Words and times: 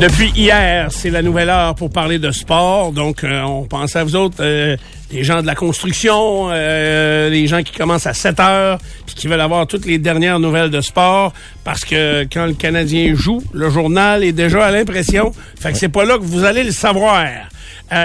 Depuis 0.00 0.30
hier, 0.36 0.88
c'est 0.90 1.08
la 1.08 1.22
nouvelle 1.22 1.48
heure 1.48 1.74
pour 1.74 1.90
parler 1.90 2.18
de 2.18 2.30
sport. 2.30 2.92
Donc, 2.92 3.24
euh, 3.24 3.40
on 3.40 3.64
pense 3.64 3.96
à 3.96 4.04
vous 4.04 4.14
autres, 4.14 4.36
euh, 4.40 4.76
les 5.10 5.24
gens 5.24 5.40
de 5.40 5.46
la 5.46 5.54
construction, 5.54 6.50
euh, 6.50 7.30
les 7.30 7.46
gens 7.46 7.62
qui 7.62 7.72
commencent 7.72 8.06
à 8.06 8.12
7 8.12 8.38
heures, 8.38 8.78
puis 9.06 9.14
qui 9.14 9.26
veulent 9.26 9.40
avoir 9.40 9.66
toutes 9.66 9.86
les 9.86 9.96
dernières 9.96 10.38
nouvelles 10.38 10.68
de 10.68 10.82
sport, 10.82 11.32
parce 11.64 11.82
que 11.82 12.24
quand 12.30 12.44
le 12.44 12.52
Canadien 12.52 13.14
joue, 13.14 13.42
le 13.54 13.70
journal 13.70 14.22
est 14.22 14.32
déjà 14.32 14.66
à 14.66 14.70
l'impression. 14.70 15.32
Fait 15.58 15.72
que 15.72 15.78
c'est 15.78 15.88
pas 15.88 16.04
là 16.04 16.18
que 16.18 16.24
vous 16.24 16.44
allez 16.44 16.62
le 16.62 16.72
savoir. 16.72 17.24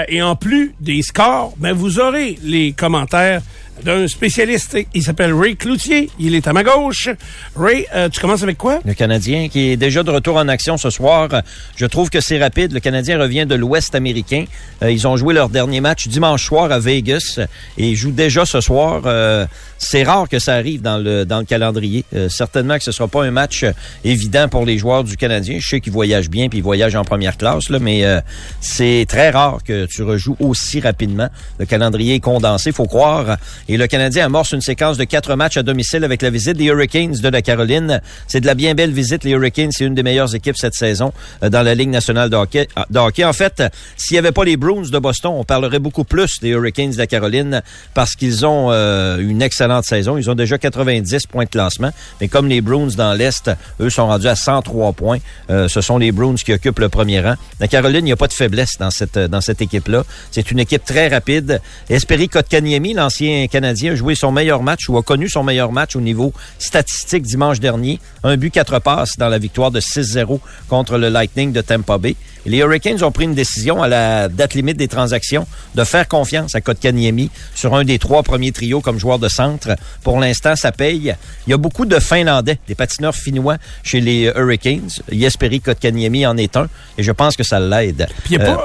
et 0.08 0.22
en 0.22 0.34
plus 0.34 0.74
des 0.80 1.02
scores, 1.02 1.52
ben 1.58 1.74
vous 1.74 2.00
aurez 2.00 2.38
les 2.42 2.72
commentaires 2.72 3.42
d'un 3.84 4.06
spécialiste. 4.06 4.76
Il 4.94 5.02
s'appelle 5.02 5.32
Ray 5.32 5.56
Cloutier. 5.56 6.10
Il 6.18 6.34
est 6.34 6.46
à 6.46 6.52
ma 6.52 6.62
gauche. 6.62 7.08
Ray, 7.56 7.86
euh, 7.94 8.08
tu 8.08 8.20
commences 8.20 8.42
avec 8.42 8.58
quoi? 8.58 8.80
Le 8.84 8.94
Canadien 8.94 9.48
qui 9.48 9.70
est 9.70 9.76
déjà 9.76 10.02
de 10.02 10.10
retour 10.10 10.36
en 10.36 10.48
action 10.48 10.76
ce 10.76 10.90
soir. 10.90 11.28
Je 11.76 11.86
trouve 11.86 12.10
que 12.10 12.20
c'est 12.20 12.38
rapide. 12.38 12.72
Le 12.72 12.80
Canadien 12.80 13.18
revient 13.18 13.46
de 13.46 13.54
l'Ouest 13.54 13.94
américain. 13.94 14.44
Euh, 14.82 14.90
ils 14.90 15.06
ont 15.08 15.16
joué 15.16 15.34
leur 15.34 15.48
dernier 15.48 15.80
match 15.80 16.06
dimanche 16.08 16.44
soir 16.44 16.70
à 16.70 16.78
Vegas 16.78 17.40
et 17.78 17.88
ils 17.90 17.96
jouent 17.96 18.12
déjà 18.12 18.44
ce 18.44 18.60
soir. 18.60 19.02
Euh, 19.06 19.46
c'est 19.78 20.04
rare 20.04 20.28
que 20.28 20.38
ça 20.38 20.54
arrive 20.54 20.80
dans 20.80 20.98
le, 20.98 21.24
dans 21.24 21.38
le 21.38 21.44
calendrier. 21.44 22.04
certainement 22.28 22.78
que 22.78 22.84
ce 22.84 22.92
sera 22.92 23.08
pas 23.08 23.24
un 23.24 23.32
match 23.32 23.64
évident 24.04 24.48
pour 24.48 24.64
les 24.64 24.78
joueurs 24.78 25.02
du 25.02 25.16
Canadien. 25.16 25.58
Je 25.60 25.68
sais 25.68 25.80
qu'ils 25.80 25.92
voyagent 25.92 26.30
bien 26.30 26.48
puis 26.48 26.58
ils 26.58 26.64
voyagent 26.64 26.94
en 26.94 27.04
première 27.04 27.36
classe, 27.36 27.68
là, 27.68 27.80
mais 27.80 28.04
c'est 28.60 29.06
très 29.08 29.30
rare 29.30 29.58
que 29.64 29.86
tu 29.86 30.04
rejoues 30.04 30.36
aussi 30.38 30.80
rapidement. 30.80 31.28
Le 31.58 31.66
calendrier 31.66 32.14
est 32.14 32.20
condensé, 32.20 32.70
faut 32.70 32.86
croire. 32.86 33.38
Et 33.68 33.76
le 33.76 33.86
Canadien 33.86 34.26
amorce 34.26 34.52
une 34.52 34.60
séquence 34.60 34.98
de 34.98 35.04
quatre 35.04 35.36
matchs 35.36 35.56
à 35.56 35.62
domicile 35.62 36.04
avec 36.04 36.22
la 36.22 36.30
visite 36.30 36.56
des 36.56 36.64
Hurricanes 36.64 37.12
de 37.12 37.28
la 37.28 37.42
Caroline. 37.42 38.00
C'est 38.26 38.40
de 38.40 38.46
la 38.46 38.54
bien 38.54 38.74
belle 38.74 38.92
visite. 38.92 39.24
Les 39.24 39.30
Hurricanes, 39.30 39.70
c'est 39.72 39.84
une 39.84 39.94
des 39.94 40.02
meilleures 40.02 40.34
équipes 40.34 40.56
cette 40.56 40.74
saison 40.74 41.12
euh, 41.42 41.48
dans 41.48 41.62
la 41.62 41.74
Ligue 41.74 41.90
nationale 41.90 42.30
de 42.30 42.36
hockey. 42.36 42.68
Ah, 42.76 42.86
en 42.94 43.32
fait, 43.32 43.62
s'il 43.96 44.14
n'y 44.14 44.18
avait 44.18 44.32
pas 44.32 44.44
les 44.44 44.56
Bruins 44.56 44.88
de 44.90 44.98
Boston, 44.98 45.32
on 45.34 45.44
parlerait 45.44 45.78
beaucoup 45.78 46.04
plus 46.04 46.40
des 46.40 46.48
Hurricanes 46.50 46.90
de 46.90 46.98
la 46.98 47.06
Caroline 47.06 47.62
parce 47.94 48.14
qu'ils 48.14 48.44
ont 48.44 48.68
euh, 48.70 49.18
une 49.18 49.42
excellente 49.42 49.84
saison. 49.84 50.16
Ils 50.16 50.30
ont 50.30 50.34
déjà 50.34 50.58
90 50.58 51.26
points 51.26 51.44
de 51.44 51.50
classement. 51.50 51.90
Mais 52.20 52.28
comme 52.28 52.48
les 52.48 52.60
Bruins 52.60 52.90
dans 52.96 53.14
l'Est, 53.14 53.50
eux 53.80 53.90
sont 53.90 54.06
rendus 54.06 54.28
à 54.28 54.36
103 54.36 54.92
points. 54.92 55.18
Euh, 55.50 55.68
ce 55.68 55.80
sont 55.80 55.98
les 55.98 56.12
Bruins 56.12 56.34
qui 56.34 56.52
occupent 56.52 56.80
le 56.80 56.88
premier 56.88 57.20
rang. 57.20 57.34
La 57.60 57.68
Caroline, 57.68 58.00
il 58.00 58.04
n'y 58.04 58.12
a 58.12 58.16
pas 58.16 58.28
de 58.28 58.32
faiblesse 58.32 58.78
dans 58.78 58.90
cette, 58.90 59.18
dans 59.18 59.40
cette 59.40 59.60
équipe-là. 59.62 60.04
C'est 60.30 60.50
une 60.50 60.58
équipe 60.58 60.84
très 60.84 61.08
rapide. 61.08 61.60
Esperi 61.88 62.28
Kotkaniemi, 62.28 62.94
l'ancien 62.94 63.46
Canadien, 63.52 63.92
a 63.92 63.94
joué 63.94 64.14
son 64.14 64.32
meilleur 64.32 64.62
match 64.62 64.88
ou 64.88 64.96
a 64.96 65.02
connu 65.02 65.28
son 65.28 65.44
meilleur 65.44 65.72
match 65.72 65.94
au 65.94 66.00
niveau 66.00 66.32
statistique 66.58 67.22
dimanche 67.22 67.60
dernier. 67.60 68.00
Un 68.24 68.38
but, 68.38 68.50
quatre 68.50 68.78
passes 68.78 69.18
dans 69.18 69.28
la 69.28 69.38
victoire 69.38 69.70
de 69.70 69.78
6-0 69.78 70.40
contre 70.68 70.96
le 70.96 71.10
Lightning 71.10 71.52
de 71.52 71.60
Tampa 71.60 71.98
Bay. 71.98 72.16
Les 72.46 72.58
Hurricanes 72.58 73.02
ont 73.04 73.12
pris 73.12 73.24
une 73.24 73.34
décision 73.34 73.82
à 73.82 73.88
la 73.88 74.28
date 74.28 74.54
limite 74.54 74.76
des 74.76 74.88
transactions 74.88 75.46
de 75.74 75.84
faire 75.84 76.08
confiance 76.08 76.54
à 76.54 76.60
Kotkaniemi 76.60 77.30
sur 77.54 77.74
un 77.74 77.84
des 77.84 77.98
trois 77.98 78.22
premiers 78.22 78.52
trios 78.52 78.80
comme 78.80 78.98
joueur 78.98 79.18
de 79.18 79.28
centre. 79.28 79.76
Pour 80.02 80.18
l'instant, 80.18 80.56
ça 80.56 80.72
paye. 80.72 81.14
Il 81.46 81.50
y 81.50 81.52
a 81.52 81.56
beaucoup 81.56 81.86
de 81.86 81.98
Finlandais, 81.98 82.58
des 82.68 82.74
patineurs 82.74 83.14
finnois 83.14 83.56
chez 83.82 84.00
les 84.00 84.32
Hurricanes. 84.34 84.90
Jesperi 85.10 85.60
Kotkaniemi 85.60 86.26
en 86.26 86.36
est 86.36 86.56
un 86.56 86.68
et 86.98 87.02
je 87.02 87.12
pense 87.12 87.36
que 87.36 87.44
ça 87.44 87.60
l'aide. 87.60 88.08
Puis 88.24 88.36
euh, 88.38 88.56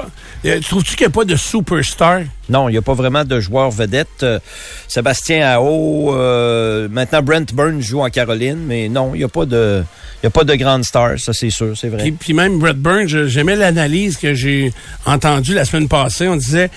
euh, 0.44 0.60
trouves-tu 0.60 0.96
qu'il 0.96 1.06
n'y 1.06 1.12
a 1.12 1.14
pas 1.14 1.24
de 1.24 1.36
superstar? 1.36 2.20
Non, 2.48 2.68
il 2.68 2.72
n'y 2.72 2.78
a 2.78 2.82
pas 2.82 2.94
vraiment 2.94 3.24
de 3.24 3.40
joueur 3.40 3.70
vedette. 3.70 4.22
Euh, 4.22 4.38
Sébastien 4.86 5.46
Ao, 5.46 6.14
euh, 6.14 6.88
maintenant 6.90 7.22
Brent 7.22 7.52
Burns 7.52 7.80
joue 7.80 8.00
en 8.00 8.08
Caroline, 8.08 8.58
mais 8.66 8.88
non, 8.88 9.14
il 9.14 9.18
n'y 9.18 9.24
a 9.24 9.28
pas 9.28 9.44
de, 9.44 9.82
il 10.22 10.26
a 10.26 10.30
pas 10.30 10.44
de 10.44 10.54
grande 10.54 10.84
star, 10.84 11.18
ça 11.18 11.32
c'est 11.32 11.50
sûr, 11.50 11.76
c'est 11.76 11.88
vrai. 11.88 12.02
Puis, 12.02 12.12
puis 12.12 12.32
même 12.32 12.58
Brent 12.58 12.76
Burns, 12.76 13.26
j'aimais 13.26 13.56
l'analyse 13.68 14.16
que 14.16 14.34
j'ai 14.34 14.72
entendue 15.06 15.54
la 15.54 15.64
semaine 15.64 15.88
passée. 15.88 16.28
On 16.28 16.36
disait, 16.36 16.70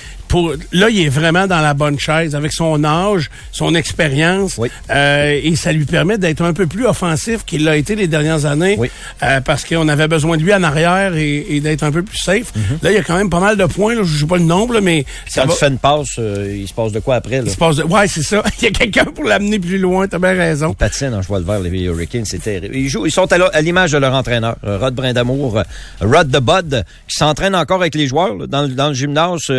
là, 0.71 0.89
il 0.89 1.01
est 1.01 1.09
vraiment 1.09 1.47
dans 1.47 1.61
la 1.61 1.73
bonne 1.73 1.99
chaise 1.99 2.35
avec 2.35 2.53
son 2.53 2.83
âge, 2.83 3.29
son 3.51 3.75
expérience, 3.75 4.59
euh, 4.89 5.39
et 5.41 5.55
ça 5.55 5.71
lui 5.71 5.85
permet 5.85 6.17
d'être 6.17 6.41
un 6.41 6.53
peu 6.53 6.67
plus 6.67 6.85
offensif 6.85 7.43
qu'il 7.45 7.63
l'a 7.63 7.77
été 7.77 7.95
les 7.95 8.07
dernières 8.07 8.45
années, 8.45 8.79
euh, 9.23 9.41
parce 9.41 9.65
qu'on 9.65 9.87
avait 9.87 10.07
besoin 10.07 10.37
de 10.37 10.43
lui 10.43 10.53
en 10.53 10.63
arrière 10.63 11.15
et, 11.15 11.59
d'être 11.61 11.83
un 11.83 11.91
peu 11.91 12.01
plus 12.01 12.17
safe. 12.17 12.53
Mhm. 12.55 12.79
Là, 12.81 12.91
il 12.91 12.95
y 12.95 12.97
a 12.97 13.03
quand 13.03 13.15
même 13.15 13.29
pas 13.29 13.39
mal 13.39 13.57
de 13.57 13.65
points. 13.65 13.95
Là, 13.95 14.01
je 14.03 14.19
sais 14.19 14.25
pas 14.25 14.37
le 14.37 14.43
nombre, 14.43 14.79
mais 14.79 15.05
quand 15.35 15.47
tu 15.47 15.57
fais 15.57 15.67
une 15.67 15.77
passe, 15.77 16.15
euh, 16.17 16.55
il 16.59 16.67
se 16.67 16.73
passe 16.73 16.91
de 16.91 16.99
quoi 16.99 17.15
après 17.15 17.37
là? 17.37 17.43
Il 17.45 17.51
se 17.51 17.57
passe 17.57 17.75
de... 17.75 17.83
ouais, 17.83 18.07
c'est 18.07 18.23
ça. 18.23 18.43
il 18.61 18.65
y 18.65 18.67
a 18.67 18.71
quelqu'un 18.71 19.05
pour 19.05 19.25
l'amener 19.25 19.59
plus 19.59 19.77
loin. 19.77 20.07
T'as 20.07 20.19
bien 20.19 20.33
raison. 20.33 20.71
Il 20.71 20.75
patine 20.75 21.13
en 21.13 21.21
cheval 21.21 21.43
vert 21.43 21.59
les 21.59 21.83
Hurricanes, 21.83 22.25
c'est 22.25 22.41
terrible. 22.41 22.75
Ils 22.75 22.89
jouent, 22.89 23.05
ils 23.05 23.11
sont 23.11 23.31
à 23.31 23.61
l'image 23.61 23.91
de 23.91 23.97
leur 23.97 24.13
entraîneur, 24.13 24.55
Rod 24.63 24.95
Brindamour, 24.95 25.63
Rod 26.01 26.31
the 26.31 26.39
Bud, 26.39 26.83
qui 27.07 27.15
s'entraîne 27.15 27.55
encore 27.55 27.81
avec 27.81 27.95
les 27.95 28.07
joueurs 28.07 28.47
dans, 28.47 28.67
dans 28.67 28.89
le 28.89 28.93
gymnase. 28.93 29.51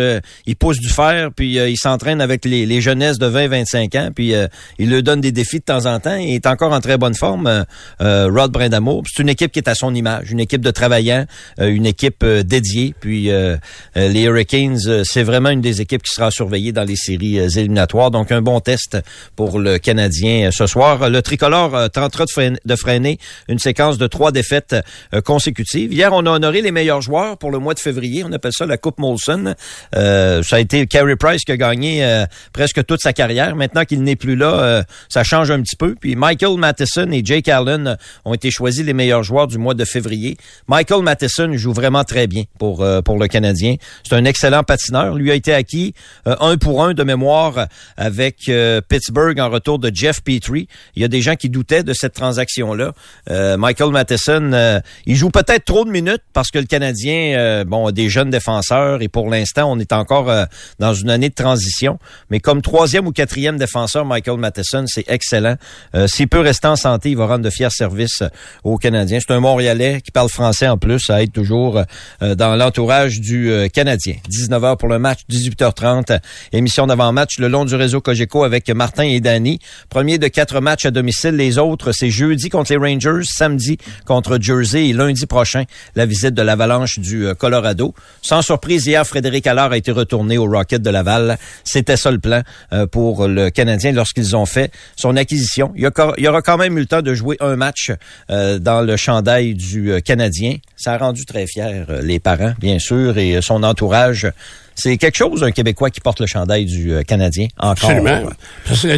il 0.45 0.55
pousse 0.63 0.79
du 0.79 0.87
fer, 0.87 1.29
puis 1.35 1.59
euh, 1.59 1.67
il 1.67 1.75
s'entraîne 1.75 2.21
avec 2.21 2.45
les, 2.45 2.65
les, 2.65 2.79
jeunesses 2.79 3.19
de 3.19 3.29
20-25 3.29 3.99
ans, 3.99 4.11
puis 4.15 4.33
euh, 4.33 4.47
il 4.79 4.89
leur 4.91 5.03
donne 5.03 5.19
des 5.19 5.33
défis 5.33 5.59
de 5.59 5.65
temps 5.65 5.85
en 5.87 5.99
temps. 5.99 6.15
Il 6.15 6.35
est 6.35 6.47
encore 6.47 6.71
en 6.71 6.79
très 6.79 6.97
bonne 6.97 7.15
forme, 7.15 7.65
euh, 7.99 8.29
Rod 8.33 8.49
Brindamour. 8.49 9.03
C'est 9.13 9.23
une 9.23 9.27
équipe 9.27 9.51
qui 9.51 9.59
est 9.59 9.67
à 9.67 9.75
son 9.75 9.93
image, 9.93 10.31
une 10.31 10.39
équipe 10.39 10.61
de 10.61 10.71
travaillants, 10.71 11.25
une 11.59 11.85
équipe 11.85 12.23
dédiée. 12.25 12.95
Puis 12.97 13.29
les 13.95 14.21
Hurricanes, 14.21 15.03
c'est 15.03 15.23
vraiment 15.23 15.49
une 15.49 15.59
des 15.59 15.81
équipes 15.81 16.01
qui 16.01 16.13
sera 16.13 16.31
surveillée 16.31 16.71
dans 16.71 16.85
les 16.85 16.95
séries 16.95 17.39
éliminatoires. 17.39 18.09
Donc 18.09 18.31
un 18.31 18.41
bon 18.41 18.61
test 18.61 18.97
pour 19.35 19.59
le 19.59 19.79
Canadien 19.79 20.49
ce 20.51 20.65
soir. 20.65 21.09
Le 21.09 21.21
tricolore 21.21 21.89
tentera 21.91 22.25
de 22.63 22.75
freiner 22.75 23.19
une 23.49 23.59
séquence 23.59 23.97
de 23.97 24.07
trois 24.07 24.31
défaites 24.31 24.77
consécutives. 25.25 25.91
Hier, 25.91 26.11
on 26.13 26.25
a 26.25 26.31
honoré 26.31 26.61
les 26.61 26.71
meilleurs 26.71 27.01
joueurs 27.01 27.37
pour 27.37 27.51
le 27.51 27.59
mois 27.59 27.73
de 27.73 27.79
février. 27.79 28.23
On 28.25 28.31
appelle 28.31 28.53
ça 28.53 28.65
la 28.65 28.77
Coupe 28.77 28.99
Molson. 28.99 29.55
Ça 30.53 30.57
a 30.57 30.59
été 30.59 30.85
Carey 30.85 31.15
Price 31.15 31.45
qui 31.45 31.51
a 31.51 31.57
gagné 31.57 32.05
euh, 32.05 32.27
presque 32.53 32.85
toute 32.85 32.99
sa 33.01 33.11
carrière. 33.11 33.55
Maintenant 33.55 33.85
qu'il 33.85 34.03
n'est 34.03 34.15
plus 34.15 34.35
là, 34.35 34.59
euh, 34.59 34.83
ça 35.09 35.23
change 35.23 35.49
un 35.49 35.59
petit 35.63 35.75
peu. 35.75 35.95
Puis 35.99 36.15
Michael 36.15 36.59
Matheson 36.59 37.09
et 37.11 37.25
Jake 37.25 37.47
Allen 37.47 37.97
ont 38.23 38.35
été 38.35 38.51
choisis 38.51 38.85
les 38.85 38.93
meilleurs 38.93 39.23
joueurs 39.23 39.47
du 39.47 39.57
mois 39.57 39.73
de 39.73 39.83
février. 39.83 40.37
Michael 40.67 41.01
Matheson 41.01 41.53
joue 41.53 41.73
vraiment 41.73 42.03
très 42.03 42.27
bien 42.27 42.43
pour 42.59 42.83
euh, 42.83 43.01
pour 43.01 43.17
le 43.17 43.27
Canadien. 43.27 43.77
C'est 44.07 44.13
un 44.13 44.25
excellent 44.25 44.61
patineur. 44.61 45.15
Lui 45.15 45.31
a 45.31 45.33
été 45.33 45.55
acquis 45.55 45.95
un 46.27 46.55
pour 46.57 46.83
un 46.83 46.93
de 46.93 47.03
mémoire 47.03 47.67
avec 47.97 48.51
Pittsburgh 48.87 49.39
en 49.39 49.49
retour 49.49 49.79
de 49.79 49.89
Jeff 49.91 50.21
Petrie. 50.21 50.67
Il 50.95 51.01
y 51.01 51.05
a 51.05 51.07
des 51.07 51.23
gens 51.23 51.35
qui 51.35 51.49
doutaient 51.49 51.81
de 51.81 51.93
cette 51.93 52.13
transaction-là. 52.13 52.93
Michael 53.57 53.89
Matheson, 53.89 54.81
il 55.07 55.15
joue 55.15 55.31
peut-être 55.31 55.65
trop 55.65 55.83
de 55.83 55.89
minutes 55.89 56.21
parce 56.33 56.51
que 56.51 56.59
le 56.59 56.65
Canadien, 56.65 57.63
bon, 57.65 57.87
a 57.87 57.91
des 57.91 58.09
jeunes 58.09 58.29
défenseurs 58.29 59.01
et 59.01 59.07
pour 59.07 59.29
l'instant, 59.29 59.71
on 59.71 59.79
est 59.79 59.93
encore 59.93 60.29
dans 60.79 60.93
une 60.93 61.09
année 61.09 61.29
de 61.29 61.33
transition. 61.33 61.99
Mais 62.29 62.39
comme 62.39 62.61
troisième 62.61 63.07
ou 63.07 63.11
quatrième 63.11 63.57
défenseur, 63.57 64.05
Michael 64.05 64.37
Matheson, 64.37 64.85
c'est 64.87 65.05
excellent. 65.07 65.55
Euh, 65.95 66.07
S'il 66.07 66.27
peut 66.27 66.39
rester 66.39 66.67
en 66.67 66.75
santé, 66.75 67.11
il 67.11 67.17
va 67.17 67.27
rendre 67.27 67.43
de 67.43 67.49
fiers 67.49 67.69
services 67.69 68.21
euh, 68.21 68.29
aux 68.63 68.77
Canadiens. 68.77 69.19
C'est 69.19 69.33
un 69.33 69.39
Montréalais 69.39 70.01
qui 70.01 70.11
parle 70.11 70.29
français 70.29 70.67
en 70.67 70.77
plus. 70.77 70.99
Ça 70.99 71.21
aide 71.21 71.31
toujours 71.31 71.81
euh, 72.21 72.35
dans 72.35 72.55
l'entourage 72.55 73.19
du 73.19 73.51
euh, 73.51 73.67
Canadien. 73.67 74.15
19h 74.29 74.77
pour 74.77 74.89
le 74.89 74.99
match, 74.99 75.19
18h30. 75.29 76.19
Émission 76.51 76.87
d'avant-match 76.87 77.39
le 77.39 77.47
long 77.47 77.65
du 77.65 77.75
réseau 77.75 78.01
Cogeco 78.01 78.43
avec 78.43 78.69
Martin 78.69 79.03
et 79.03 79.19
Danny. 79.19 79.59
Premier 79.89 80.17
de 80.17 80.27
quatre 80.27 80.59
matchs 80.59 80.85
à 80.85 80.91
domicile. 80.91 81.35
Les 81.35 81.57
autres, 81.57 81.91
c'est 81.91 82.09
jeudi 82.09 82.49
contre 82.49 82.71
les 82.71 82.77
Rangers, 82.77 83.23
samedi 83.23 83.77
contre 84.05 84.37
Jersey 84.39 84.89
et 84.89 84.93
lundi 84.93 85.25
prochain, 85.25 85.63
la 85.95 86.05
visite 86.05 86.33
de 86.33 86.41
l'Avalanche 86.41 86.99
du 86.99 87.27
Colorado. 87.37 87.93
Sans 88.21 88.41
surprise, 88.41 88.85
hier, 88.85 89.05
Frédéric 89.05 89.47
Allard 89.47 89.71
a 89.71 89.77
été 89.77 89.91
retourné 89.91 90.22
au 90.31 90.45
Rocket 90.45 90.81
de 90.81 90.89
Laval. 90.89 91.37
C'était 91.63 91.97
ça 91.97 92.11
le 92.11 92.19
plan 92.19 92.41
euh, 92.71 92.87
pour 92.87 93.27
le 93.27 93.49
Canadien 93.49 93.91
lorsqu'ils 93.91 94.35
ont 94.35 94.45
fait 94.45 94.71
son 94.95 95.15
acquisition. 95.15 95.71
Il 95.75 95.81
y, 96.17 96.27
aura 96.27 96.41
quand 96.41 96.57
même 96.57 96.77
eu 96.77 96.81
le 96.81 96.85
temps 96.85 97.01
de 97.01 97.13
jouer 97.13 97.37
un 97.39 97.55
match 97.55 97.91
euh, 98.29 98.59
dans 98.59 98.81
le 98.81 98.97
chandail 98.97 99.53
du 99.53 99.91
euh, 99.91 99.99
Canadien. 99.99 100.57
Ça 100.75 100.93
a 100.93 100.97
rendu 100.97 101.25
très 101.25 101.47
fier 101.47 101.85
les 102.01 102.19
parents, 102.19 102.53
bien 102.59 102.79
sûr, 102.79 103.17
et 103.17 103.41
son 103.41 103.63
entourage. 103.63 104.27
c'est 104.75 104.97
quelque 104.97 105.15
chose, 105.15 105.43
un 105.43 105.51
Québécois 105.51 105.89
qui 105.89 106.01
porte 106.01 106.19
le 106.19 106.25
chandail 106.25 106.65
du 106.65 106.93
Canadien, 107.07 107.47
encore. 107.57 107.89
Absolument. 107.89 108.29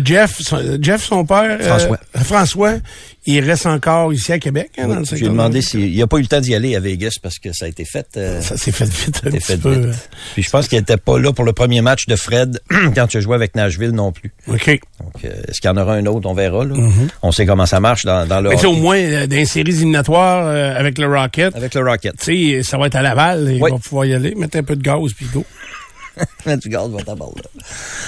Jeff, 0.04 0.42
son, 0.42 0.60
Jeff, 0.82 1.04
son 1.04 1.26
père, 1.26 1.60
François. 1.62 2.00
François, 2.16 2.74
il 3.26 3.40
reste 3.44 3.66
encore 3.66 4.14
ici 4.14 4.32
à 4.32 4.40
Québec. 4.40 4.70
Hein, 4.78 4.88
le 5.00 5.18
J'ai 5.18 5.26
demandé 5.26 5.60
de- 5.60 5.64
s'il 5.64 5.98
n'a 5.98 6.08
pas 6.08 6.18
eu 6.18 6.22
le 6.22 6.28
temps 6.28 6.40
d'y 6.42 6.54
aller 6.56 6.76
à 6.76 6.80
Vegas 6.80 7.16
parce 7.22 7.40
que 7.40 7.52
ça 7.54 7.66
a 7.66 7.68
été 7.68 7.86
fait. 7.86 8.06
euh, 8.18 8.42
Ça 8.42 8.58
s'est 8.58 8.72
fait 8.72 8.86
vite 8.86 9.22
un 9.26 9.32
fait 9.40 9.58
peu. 9.58 9.74
vite. 9.88 10.10
Puis 10.34 10.44
je 10.44 10.50
pense 10.50 10.68
qu'il 10.68 10.78
était 10.78 10.98
pas 10.98 11.18
là 11.20 11.34
pour 11.34 11.44
le 11.46 11.54
premier 11.54 11.82
match 11.82 12.06
de 12.08 12.16
Fred 12.16 12.60
quand 12.96 13.08
tu 13.08 13.18
as 13.18 13.20
joué 13.22 13.36
avec 13.36 13.56
Nashville 13.56 13.92
non 13.92 14.12
plus. 14.12 14.32
OK. 14.48 14.80
Donc, 15.02 15.26
euh, 15.26 15.30
est-ce 15.48 15.60
qu'il 15.62 15.70
y 15.70 15.74
en 15.74 15.78
aura 15.78 15.94
un 15.96 16.06
autre? 16.06 16.30
On 16.30 16.34
verra. 16.34 16.66
Là. 16.66 16.76
On 17.22 17.32
sait 17.32 17.46
comment 17.46 17.66
ça 17.66 17.80
marche 17.80 18.06
dans, 18.06 18.28
dans 18.28 18.42
le 18.42 18.50
Mais 18.50 18.66
au 18.66 18.74
moins, 18.74 18.98
euh, 18.98 19.28
dans 19.28 19.36
les 19.36 19.46
séries 19.46 19.72
éliminatoires 19.72 20.46
euh, 20.48 20.76
avec 20.78 20.98
le 20.98 21.08
Rocket, 21.08 21.56
Avec 21.56 21.74
le 21.74 21.82
Rocket. 21.82 22.16
tu 22.20 22.54
sais, 22.56 22.64
ça 22.64 22.78
va 22.78 22.88
être 22.88 22.96
à 22.96 23.02
Laval. 23.02 23.48
Il 23.56 23.62
Oui. 23.62 23.72
va 23.72 23.78
pouvoir 23.80 24.06
y 24.06 24.14
aller, 24.14 24.36
mettre 24.36 24.58
un 24.58 24.64
peu 24.64 24.76
de 24.76 24.82
gaz 24.84 25.14
puis 25.16 25.28
go. 25.34 25.44
du 26.54 26.70
gaz 26.70 26.90
va. 26.90 27.00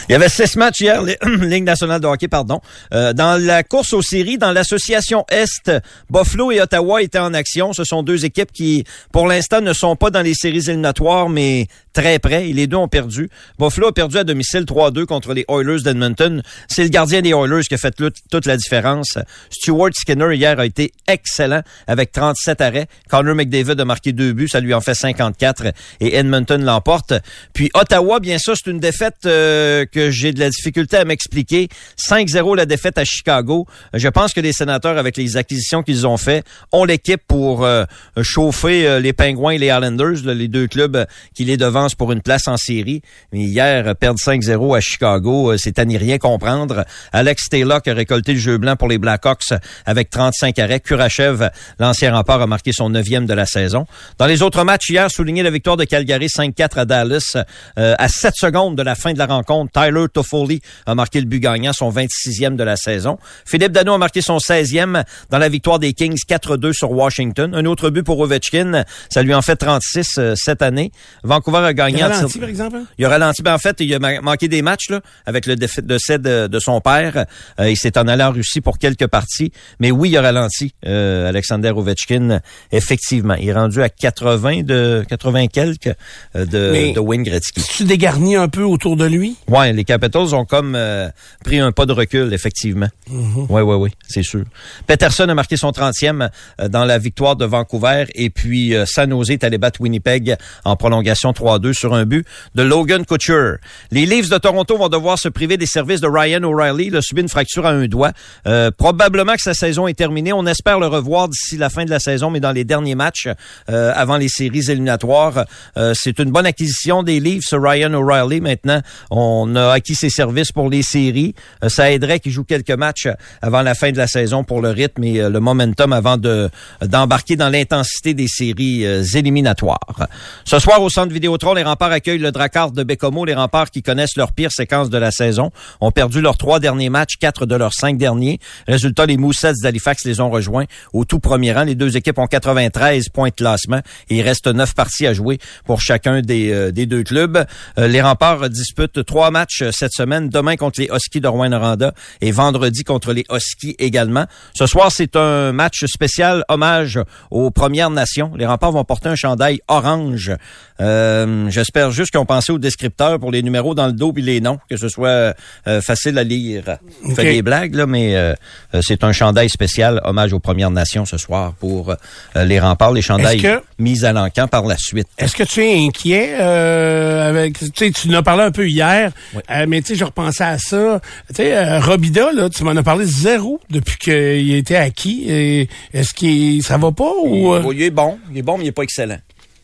Il 0.07 0.11
y 0.11 0.15
avait 0.15 0.29
six 0.29 0.55
matchs 0.55 0.81
hier, 0.81 1.01
Ligue 1.41 1.63
nationale 1.63 1.99
de 1.99 2.07
hockey, 2.07 2.27
pardon. 2.27 2.61
Euh, 2.93 3.13
dans 3.13 3.41
la 3.41 3.63
course 3.63 3.93
aux 3.93 4.01
séries, 4.01 4.37
dans 4.37 4.51
l'association 4.51 5.25
Est, 5.29 5.71
Buffalo 6.09 6.51
et 6.51 6.61
Ottawa 6.61 7.01
étaient 7.01 7.19
en 7.19 7.33
action. 7.33 7.73
Ce 7.73 7.83
sont 7.83 8.03
deux 8.03 8.25
équipes 8.25 8.51
qui, 8.51 8.83
pour 9.11 9.27
l'instant, 9.27 9.61
ne 9.61 9.73
sont 9.73 9.95
pas 9.95 10.09
dans 10.09 10.21
les 10.21 10.33
séries 10.33 10.69
éliminatoires, 10.69 11.29
mais 11.29 11.67
très 11.93 12.19
près. 12.19 12.49
Et 12.49 12.53
les 12.53 12.67
deux 12.67 12.77
ont 12.77 12.87
perdu. 12.87 13.29
Buffalo 13.57 13.87
a 13.87 13.93
perdu 13.93 14.17
à 14.17 14.23
domicile 14.23 14.63
3-2 14.63 15.05
contre 15.05 15.33
les 15.33 15.45
Oilers 15.49 15.81
d'Edmonton. 15.81 16.43
C'est 16.67 16.83
le 16.83 16.89
gardien 16.89 17.21
des 17.21 17.31
Oilers 17.31 17.63
qui 17.67 17.73
a 17.73 17.77
fait 17.77 17.95
toute 17.95 18.45
la 18.45 18.57
différence. 18.57 19.17
Stuart 19.49 19.91
Skinner, 19.93 20.35
hier, 20.35 20.59
a 20.59 20.65
été 20.65 20.91
excellent 21.07 21.61
avec 21.87 22.11
37 22.11 22.61
arrêts. 22.61 22.87
Connor 23.09 23.35
McDavid 23.35 23.79
a 23.79 23.85
marqué 23.85 24.11
deux 24.11 24.33
buts. 24.33 24.47
Ça 24.47 24.59
lui 24.59 24.73
en 24.73 24.81
fait 24.81 24.93
54 24.93 25.65
et 25.99 26.15
Edmonton 26.15 26.63
l'emporte. 26.63 27.13
Puis 27.53 27.69
Ottawa, 27.73 28.19
bien 28.27 28.39
ça, 28.39 28.51
c'est 28.55 28.69
une 28.69 28.81
défaite 28.81 29.19
euh, 29.25 29.85
que 29.85 30.11
j'ai 30.11 30.33
de 30.33 30.41
la 30.41 30.49
difficulté 30.49 30.97
à 30.97 31.05
m'expliquer. 31.05 31.69
5-0 31.97 32.57
la 32.57 32.65
défaite 32.65 32.97
à 32.97 33.05
Chicago. 33.05 33.65
Je 33.93 34.09
pense 34.09 34.33
que 34.33 34.41
les 34.41 34.51
sénateurs, 34.51 34.97
avec 34.97 35.15
les 35.15 35.37
acquisitions 35.37 35.81
qu'ils 35.81 36.05
ont 36.05 36.17
fait, 36.17 36.43
ont 36.73 36.83
l'équipe 36.83 37.21
pour 37.25 37.63
euh, 37.63 37.85
chauffer 38.21 38.85
euh, 38.85 38.99
les 38.99 39.13
Penguins 39.13 39.51
et 39.51 39.57
les 39.57 39.67
Islanders, 39.67 40.25
les 40.25 40.49
deux 40.49 40.67
clubs 40.67 41.05
qui 41.33 41.45
les 41.45 41.55
devancent 41.55 41.95
pour 41.95 42.11
une 42.11 42.21
place 42.21 42.49
en 42.49 42.57
série. 42.57 43.01
Mais 43.31 43.39
hier, 43.39 43.95
perdre 43.95 44.19
5-0 44.19 44.75
à 44.75 44.81
Chicago, 44.81 45.55
c'est 45.55 45.79
à 45.79 45.85
n'y 45.85 45.97
rien 45.97 46.17
comprendre. 46.17 46.83
Alex 47.13 47.47
Taylor 47.47 47.81
qui 47.81 47.91
a 47.91 47.93
récolté 47.93 48.33
le 48.33 48.39
jeu 48.39 48.57
blanc 48.57 48.75
pour 48.75 48.89
les 48.89 48.97
Blackhawks 48.97 49.53
avec 49.85 50.09
35 50.09 50.59
arrêts. 50.59 50.81
Kurachev, 50.81 51.47
l'ancien 51.79 52.13
rempart, 52.13 52.41
a 52.41 52.47
marqué 52.47 52.73
son 52.73 52.89
neuvième 52.89 53.25
de 53.25 53.33
la 53.33 53.45
saison. 53.45 53.85
Dans 54.17 54.25
les 54.25 54.41
autres 54.41 54.65
matchs 54.65 54.89
hier, 54.89 55.09
souligné 55.09 55.43
la 55.43 55.49
victoire 55.49 55.77
de 55.77 55.85
Calgary 55.85 56.27
5-4 56.27 56.79
à 56.79 56.83
Dallas. 56.83 57.37
À 57.77 58.09
7 58.17 58.33
secondes 58.35 58.75
de 58.75 58.83
la 58.83 58.95
fin 58.95 59.13
de 59.13 59.17
la 59.17 59.25
rencontre, 59.27 59.71
Tyler 59.71 60.05
Toffoli 60.11 60.61
a 60.85 60.95
marqué 60.95 61.19
le 61.19 61.25
but 61.27 61.39
gagnant, 61.39 61.73
son 61.73 61.91
26e 61.91 62.55
de 62.55 62.63
la 62.63 62.75
saison. 62.75 63.17
Philippe 63.45 63.71
Dano 63.71 63.93
a 63.93 63.97
marqué 63.97 64.21
son 64.21 64.37
16e 64.37 65.03
dans 65.29 65.37
la 65.37 65.49
victoire 65.49 65.79
des 65.79 65.93
Kings 65.93 66.17
4-2 66.27 66.73
sur 66.73 66.91
Washington. 66.91 67.53
Un 67.55 67.65
autre 67.65 67.89
but 67.89 68.03
pour 68.03 68.19
Ovechkin, 68.19 68.83
ça 69.09 69.21
lui 69.23 69.33
en 69.33 69.41
fait 69.41 69.55
36 69.55 70.07
euh, 70.17 70.33
cette 70.35 70.61
année. 70.61 70.91
Vancouver 71.23 71.59
a 71.59 71.73
gagné 71.73 71.97
Il 71.99 72.03
a 72.03 72.07
ralenti, 72.09 72.39
par 72.39 72.49
exemple? 72.49 72.77
hein? 72.77 72.85
il 72.97 73.05
a 73.05 73.09
ralenti. 73.09 73.41
Ben, 73.41 73.53
en 73.53 73.57
fait, 73.59 73.77
il 73.79 73.93
a 73.93 73.99
ma- 73.99 74.21
manqué 74.21 74.47
des 74.47 74.61
matchs 74.61 74.89
là, 74.89 75.01
avec 75.25 75.45
le 75.45 75.55
décès 75.55 75.81
de, 76.19 76.47
de 76.47 76.59
son 76.59 76.81
père. 76.81 77.25
Euh, 77.59 77.69
il 77.69 77.77
s'est 77.77 77.97
en 77.97 78.07
allé 78.07 78.23
en 78.23 78.31
Russie 78.31 78.61
pour 78.61 78.77
quelques 78.79 79.07
parties. 79.07 79.51
Mais 79.79 79.91
oui, 79.91 80.09
il 80.09 80.17
a 80.17 80.21
ralenti, 80.21 80.73
euh, 80.85 81.29
Alexander 81.29 81.69
Ovechkin, 81.75 82.39
effectivement. 82.71 83.35
Il 83.35 83.49
est 83.49 83.53
rendu 83.53 83.81
à 83.81 83.89
80 83.89 84.63
de 84.63 85.05
80 85.07 85.47
quelques 85.47 85.87
euh, 86.35 86.45
de, 86.45 86.69
Mais- 86.71 86.93
de 86.93 86.99
Wayne 86.99 87.23
Gretzky. 87.23 87.61
Tu 87.77 87.83
dégarnis 88.07 88.37
un 88.37 88.47
peu 88.47 88.63
autour 88.63 88.95
de 88.95 89.05
lui? 89.05 89.35
Ouais, 89.49 89.73
les 89.73 89.83
Capitals 89.83 90.33
ont 90.33 90.45
comme 90.45 90.75
euh, 90.75 91.09
pris 91.43 91.59
un 91.59 91.73
pas 91.73 91.85
de 91.85 91.91
recul, 91.91 92.33
effectivement. 92.33 92.87
Oui, 93.09 93.61
oui, 93.61 93.75
oui, 93.75 93.89
c'est 94.07 94.23
sûr. 94.23 94.43
Peterson 94.85 95.27
a 95.27 95.33
marqué 95.33 95.57
son 95.57 95.71
30e 95.71 96.29
euh, 96.61 96.69
dans 96.69 96.85
la 96.85 96.99
victoire 96.99 97.35
de 97.35 97.43
Vancouver 97.43 98.05
et 98.15 98.29
puis 98.29 98.73
euh, 98.73 98.85
San 98.85 99.09
Jose 99.09 99.31
est 99.31 99.43
allé 99.43 99.57
battre 99.57 99.81
Winnipeg 99.81 100.37
en 100.63 100.77
prolongation 100.77 101.31
3-2 101.31 101.73
sur 101.73 101.93
un 101.93 102.05
but 102.05 102.25
de 102.55 102.63
Logan 102.63 103.05
Couture. 103.05 103.57
Les 103.91 104.05
Leafs 104.05 104.29
de 104.29 104.37
Toronto 104.37 104.77
vont 104.77 104.89
devoir 104.89 105.19
se 105.19 105.27
priver 105.27 105.57
des 105.57 105.65
services 105.65 105.99
de 105.99 106.07
Ryan 106.07 106.43
O'Reilly. 106.43 106.87
Il 106.87 106.95
a 106.95 107.01
subi 107.01 107.21
une 107.21 107.29
fracture 107.29 107.65
à 107.65 107.71
un 107.71 107.87
doigt. 107.87 108.13
Euh, 108.47 108.71
probablement 108.71 109.33
que 109.33 109.41
sa 109.41 109.53
saison 109.53 109.87
est 109.87 109.93
terminée. 109.93 110.31
On 110.31 110.45
espère 110.45 110.79
le 110.79 110.87
revoir 110.87 111.27
d'ici 111.27 111.57
la 111.57 111.69
fin 111.69 111.83
de 111.83 111.89
la 111.89 111.99
saison, 111.99 112.29
mais 112.29 112.39
dans 112.39 112.53
les 112.53 112.63
derniers 112.63 112.95
matchs 112.95 113.27
euh, 113.69 113.91
avant 113.95 114.15
les 114.15 114.29
séries 114.29 114.71
éliminatoires. 114.71 115.45
Euh, 115.75 115.93
c'est 115.93 116.19
une 116.19 116.31
bonne 116.31 116.45
acquisition 116.45 117.03
des 117.03 117.19
Leafs, 117.19 117.51
Ryan 117.51 117.96
O'Reilly. 117.97 118.41
Maintenant, 118.41 118.81
on 119.11 119.55
a 119.55 119.71
acquis 119.71 119.95
ses 119.95 120.09
services 120.09 120.51
pour 120.51 120.69
les 120.69 120.83
séries. 120.83 121.35
Euh, 121.63 121.69
ça 121.69 121.91
aiderait 121.91 122.19
qu'il 122.19 122.31
joue 122.31 122.43
quelques 122.43 122.71
matchs 122.71 123.07
avant 123.41 123.61
la 123.61 123.75
fin 123.75 123.91
de 123.91 123.97
la 123.97 124.07
saison 124.07 124.43
pour 124.43 124.61
le 124.61 124.69
rythme 124.69 125.03
et 125.03 125.19
euh, 125.19 125.29
le 125.29 125.39
momentum 125.39 125.93
avant 125.93 126.17
de 126.17 126.49
d'embarquer 126.81 127.35
dans 127.35 127.49
l'intensité 127.49 128.13
des 128.13 128.27
séries 128.27 128.85
euh, 128.85 129.03
éliminatoires. 129.13 130.07
Ce 130.45 130.59
soir, 130.59 130.81
au 130.81 130.89
centre 130.89 131.13
Vidéotron, 131.13 131.53
les 131.53 131.63
remparts 131.63 131.91
accueillent 131.91 132.17
le 132.17 132.31
Dracard 132.31 132.71
de 132.71 132.83
Bécomo. 132.83 133.25
Les 133.25 133.33
remparts 133.33 133.71
qui 133.71 133.81
connaissent 133.81 134.15
leur 134.15 134.31
pire 134.31 134.51
séquence 134.51 134.89
de 134.89 134.97
la 134.97 135.11
saison 135.11 135.51
ont 135.81 135.91
perdu 135.91 136.21
leurs 136.21 136.37
trois 136.37 136.59
derniers 136.59 136.89
matchs, 136.89 137.15
quatre 137.19 137.45
de 137.45 137.55
leurs 137.55 137.73
cinq 137.73 137.97
derniers. 137.97 138.39
Résultat, 138.67 139.05
les 139.05 139.17
Moussets 139.17 139.53
d'Halifax 139.61 140.05
les 140.05 140.19
ont 140.19 140.29
rejoints 140.29 140.65
au 140.93 141.05
tout 141.05 141.19
premier 141.19 141.53
rang. 141.53 141.63
Les 141.63 141.75
deux 141.75 141.97
équipes 141.97 142.19
ont 142.19 142.27
93 142.27 143.09
points 143.09 143.29
de 143.29 143.33
classement 143.33 143.81
et 144.09 144.17
il 144.17 144.21
reste 144.21 144.47
neuf 144.47 144.73
parties 144.73 145.07
à 145.07 145.13
jouer 145.13 145.39
pour 145.65 145.81
chacun 145.81 146.21
des, 146.21 146.51
euh, 146.51 146.71
des 146.71 146.85
deux 146.85 147.03
clubs. 147.03 147.45
Euh, 147.77 147.87
les 147.87 148.01
remparts 148.01 148.49
disputent 148.49 149.05
trois 149.05 149.29
matchs 149.31 149.61
euh, 149.61 149.71
cette 149.71 149.91
semaine, 149.93 150.29
demain 150.29 150.55
contre 150.55 150.79
les 150.81 150.89
Huskies 150.91 151.21
de 151.21 151.27
Rouen-Noranda 151.27 151.93
et 152.21 152.31
vendredi 152.31 152.83
contre 152.83 153.13
les 153.13 153.23
Huskies 153.31 153.75
également. 153.79 154.25
Ce 154.55 154.65
soir, 154.65 154.91
c'est 154.91 155.15
un 155.15 155.51
match 155.51 155.85
spécial 155.85 156.43
hommage 156.49 156.99
aux 157.31 157.51
Premières 157.51 157.89
Nations. 157.89 158.31
Les 158.35 158.45
remparts 158.45 158.71
vont 158.71 158.83
porter 158.83 159.09
un 159.09 159.15
chandail 159.15 159.59
orange. 159.67 160.31
Euh, 160.79 161.49
J'espère 161.49 161.91
juste 161.91 162.11
qu'ils 162.11 162.19
ont 162.19 162.25
pensé 162.25 162.51
au 162.51 162.57
descripteur 162.59 163.19
pour 163.19 163.31
les 163.31 163.41
numéros 163.43 163.75
dans 163.75 163.87
le 163.87 163.93
dos 163.93 164.13
puis 164.13 164.23
les 164.23 164.41
noms, 164.41 164.59
que 164.69 164.77
ce 164.77 164.89
soit 164.89 165.33
euh, 165.67 165.81
facile 165.81 166.17
à 166.17 166.23
lire. 166.23 166.77
On 167.03 167.13
fait 167.15 167.23
des 167.33 167.41
blagues, 167.41 167.75
là, 167.75 167.85
mais 167.85 168.15
euh, 168.15 168.33
c'est 168.81 169.03
un 169.03 169.11
chandail 169.11 169.49
spécial 169.49 170.01
hommage 170.03 170.33
aux 170.33 170.39
Premières 170.39 170.71
Nations 170.71 171.05
ce 171.05 171.17
soir 171.17 171.53
pour 171.59 171.93
les 172.35 172.59
remparts, 172.59 172.93
les 172.93 173.01
chandails 173.01 173.41
que- 173.41 173.61
mis 173.79 174.05
à 174.05 174.13
l'encan 174.13 174.47
par 174.47 174.65
la 174.65 174.77
suite. 174.77 175.07
Est-ce 175.17 175.35
que 175.35 175.43
tu 175.43 175.63
es 175.63 175.85
inquiet 175.85 176.35
euh, 176.39 177.29
avec 177.29 177.57
tu 177.71 177.85
sais 177.85 177.91
tu 177.91 178.09
en 178.09 178.13
as 178.13 178.23
parlé 178.23 178.43
un 178.43 178.51
peu 178.51 178.67
hier 178.67 179.11
Oui. 179.33 179.41
euh, 179.49 179.65
mais 179.67 179.81
tu 179.81 179.87
sais 179.89 179.95
je 179.95 180.03
repensais 180.05 180.43
à 180.43 180.57
ça 180.57 181.01
tu 181.29 181.35
sais 181.35 181.55
euh, 181.55 181.79
Robida 181.79 182.31
là 182.31 182.49
tu 182.49 182.63
m'en 182.63 182.71
as 182.75 182.83
parlé 182.83 183.05
zéro 183.05 183.59
depuis 183.69 183.97
qu'il 183.97 184.13
a 184.53 184.57
été 184.57 184.75
acquis 184.75 185.67
est-ce 185.93 186.13
qu'il 186.13 186.63
ça 186.63 186.77
va 186.77 186.91
pas 186.91 187.11
ou 187.23 187.53
euh, 187.53 187.61
Oh, 187.65 187.71
il 187.73 187.81
est 187.83 187.89
bon, 187.89 188.17
il 188.31 188.37
est 188.37 188.41
bon, 188.41 188.57
mais 188.57 188.65
il 188.65 188.67
est 188.67 188.71
pas 188.71 188.83
excellent. 188.83 189.17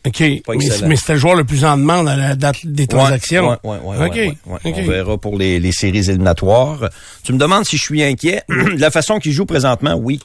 OK 0.06 0.20
mais, 0.86 0.96
c'était 0.96 1.14
le 1.14 1.18
joueur 1.18 1.34
le 1.34 1.44
plus 1.44 1.64
en 1.64 1.76
demande 1.76 2.08
à 2.08 2.16
la 2.16 2.36
date 2.36 2.64
des 2.64 2.86
transactions 2.86 3.58
ouais, 3.64 3.78
ouais. 3.82 4.34
OK. 4.46 4.60
On 4.64 4.82
verra 4.82 5.18
pour 5.18 5.38
les, 5.38 5.58
les 5.58 5.72
séries 5.72 6.10
éliminatoires. 6.10 6.90
Tu 7.22 7.32
me 7.32 7.38
demandes 7.38 7.64
si 7.64 7.76
je 7.76 7.82
suis 7.82 8.02
inquiet. 8.02 8.42
de 8.48 8.80
la 8.80 8.90
façon 8.90 9.18
qu'il 9.18 9.32
joue 9.32 9.46
présentement, 9.46 9.94
oui. 9.94 10.20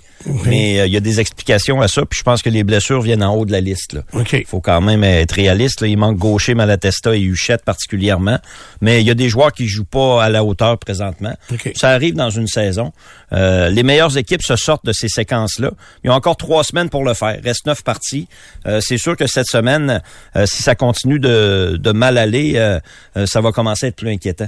Mais 0.46 0.80
euh, 0.80 0.86
il 0.86 0.94
y 0.94 0.98
a 0.98 1.00
des 1.00 1.20
explications 1.20 1.82
à 1.82 1.88
ça. 1.88 2.06
Puis 2.06 2.20
je 2.20 2.24
pense 2.24 2.42
que 2.42 2.50
les 2.50 2.64
blessures 2.64 3.02
viennent 3.02 3.24
en 3.24 3.36
haut 3.36 3.46
de 3.46 3.52
la 3.52 3.62
liste. 3.62 3.98
Il 4.14 4.46
faut 4.46 4.60
quand 4.60 4.82
même 4.82 5.04
être 5.04 5.34
réaliste. 5.34 5.82
Là. 5.82 5.88
Il 5.88 5.98
manque 5.98 6.18
Gaucher, 6.18 6.56
Malatesta 6.56 7.16
et 7.16 7.22
Huchette 7.22 7.64
particulièrement. 7.64 8.40
Mais 8.82 9.02
il 9.02 9.08
y 9.08 9.12
a 9.12 9.14
des 9.14 9.30
joueurs 9.30 9.54
qui 9.54 9.68
jouent 9.68 9.86
pas 9.86 10.24
à 10.24 10.30
la 10.30 10.44
hauteur 10.44 10.78
présentement. 10.78 11.34
Ça 11.76 11.90
arrive 11.90 12.16
dans 12.16 12.30
une 12.30 12.48
saison. 12.48 12.92
Euh, 13.32 13.70
les 13.70 13.84
meilleures 13.84 14.18
équipes 14.18 14.44
se 14.44 14.56
sortent 14.56 14.86
de 14.86 14.94
ces 14.94 15.08
séquences-là. 15.08 15.72
Ils 16.04 16.10
ont 16.10 16.14
encore 16.14 16.38
trois 16.38 16.64
semaines 16.64 16.90
pour 16.90 17.06
le 17.06 17.14
faire. 17.14 17.40
Reste 17.44 17.66
neuf 17.66 17.84
parties. 17.84 18.28
Euh, 18.66 18.82
c'est 18.82 18.98
sûr 18.98 19.16
que 19.16 19.28
cette 19.28 19.48
semaine, 19.48 19.69
euh, 19.70 20.46
si 20.46 20.64
ça 20.64 20.76
continue 20.76 21.20
de, 21.20 21.78
de 21.80 21.92
mal 21.92 22.18
aller, 22.18 22.54
euh, 22.56 22.80
euh, 23.18 23.26
ça 23.26 23.42
va 23.42 23.52
commencer 23.52 23.86
à 23.86 23.90
être 23.90 23.96
plus 23.96 24.10
inquiétant. 24.10 24.48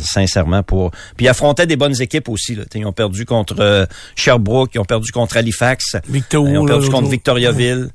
sincèrement. 0.00 0.62
pour 0.62 0.90
Puis 1.16 1.26
ils 1.26 1.28
affrontaient 1.28 1.66
des 1.66 1.76
bonnes 1.76 2.00
équipes 2.00 2.28
aussi. 2.28 2.54
Là. 2.54 2.64
Ils 2.74 2.86
ont 2.86 2.92
perdu 2.92 3.24
contre 3.24 3.86
Sherbrooke, 4.14 4.70
ils 4.74 4.78
ont 4.78 4.84
perdu 4.84 5.12
contre 5.12 5.36
Halifax. 5.36 5.96
Ils 6.52 6.58
ont 6.58 6.66
perdu 6.66 6.88
contre. 6.88 7.08
Victoriaville. 7.08 7.90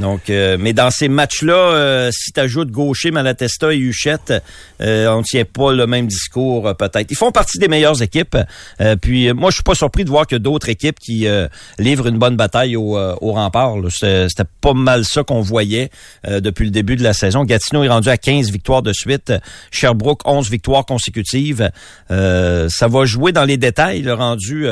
Donc, 0.00 0.30
euh, 0.30 0.56
mais 0.58 0.72
dans 0.72 0.90
ces 0.90 1.08
matchs-là, 1.08 1.54
euh, 1.54 2.10
si 2.12 2.32
tu 2.32 2.40
ajoutes 2.40 2.70
Gaucher, 2.70 3.10
Malatesta 3.10 3.72
et 3.72 3.76
Huchette, 3.76 4.32
euh, 4.80 5.08
on 5.08 5.18
ne 5.18 5.22
tient 5.22 5.44
pas 5.44 5.72
le 5.72 5.86
même 5.86 6.06
discours 6.06 6.66
euh, 6.66 6.74
peut-être. 6.74 7.10
Ils 7.10 7.16
font 7.16 7.30
partie 7.30 7.58
des 7.58 7.68
meilleures 7.68 8.02
équipes. 8.02 8.36
Puis 9.02 9.32
moi, 9.32 9.50
je 9.50 9.56
suis 9.56 9.62
pas 9.62 9.74
surpris 9.74 10.04
de 10.04 10.10
voir 10.10 10.26
que 10.26 10.36
d'autres 10.36 10.68
équipes 10.70 10.98
qui 10.98 11.26
livrent 11.78 12.06
une 12.06 12.18
bonne 12.18 12.36
bataille 12.36 12.76
au, 12.76 12.96
au 12.96 13.32
rempart. 13.32 13.74
C'était 13.90 14.44
pas 14.60 14.72
mal 14.72 15.04
ça 15.04 15.22
qu'on 15.22 15.42
voyait 15.42 15.90
depuis 16.26 16.64
le 16.64 16.70
début 16.70 16.96
de 16.96 17.02
la 17.02 17.12
saison. 17.12 17.44
Gatineau 17.44 17.84
est 17.84 17.88
rendu 17.88 18.08
à 18.08 18.16
15 18.16 18.50
victoires 18.50 18.82
de 18.82 18.92
suite. 18.92 19.32
Sherbrooke, 19.70 20.22
11 20.24 20.48
victoires 20.50 20.86
consécutives. 20.86 21.70
Ça 22.08 22.88
va 22.88 23.04
jouer 23.04 23.32
dans 23.32 23.44
les 23.44 23.58
détails, 23.58 24.00
le 24.00 24.14
rendu. 24.14 24.66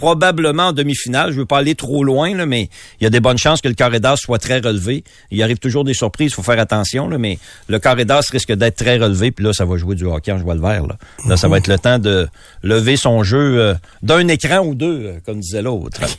Probablement 0.00 0.68
en 0.68 0.72
demi-finale. 0.72 1.30
Je 1.32 1.36
veux 1.36 1.44
pas 1.44 1.58
aller 1.58 1.74
trop 1.74 2.02
loin, 2.04 2.34
là, 2.34 2.46
mais 2.46 2.70
il 3.00 3.04
y 3.04 3.06
a 3.06 3.10
des 3.10 3.20
bonnes 3.20 3.36
chances 3.36 3.60
que 3.60 3.68
le 3.68 3.74
carré 3.74 4.00
d'as 4.00 4.16
soit 4.16 4.38
très 4.38 4.58
relevé. 4.58 5.04
Il 5.30 5.42
arrive 5.42 5.58
toujours 5.58 5.84
des 5.84 5.92
surprises, 5.92 6.32
il 6.32 6.34
faut 6.34 6.42
faire 6.42 6.58
attention, 6.58 7.06
là, 7.06 7.18
mais 7.18 7.38
le 7.68 7.78
carré 7.78 8.06
d'as 8.06 8.26
risque 8.30 8.52
d'être 8.52 8.76
très 8.76 8.96
relevé, 8.96 9.30
puis 9.30 9.44
là, 9.44 9.52
ça 9.52 9.66
va 9.66 9.76
jouer 9.76 9.96
du 9.96 10.06
hockey 10.06 10.32
en 10.32 10.38
jouant 10.38 10.54
le 10.54 10.60
vert. 10.62 10.86
Là, 10.86 10.96
là 11.28 11.36
ça 11.36 11.48
va 11.48 11.58
être 11.58 11.68
le 11.68 11.78
temps 11.78 11.98
de 11.98 12.28
lever 12.62 12.96
son 12.96 13.22
jeu 13.22 13.58
euh, 13.58 13.74
d'un 14.02 14.26
écran 14.28 14.60
ou 14.60 14.74
deux, 14.74 15.02
euh, 15.04 15.18
comme 15.24 15.40
disait 15.40 15.62
l'autre. 15.62 16.00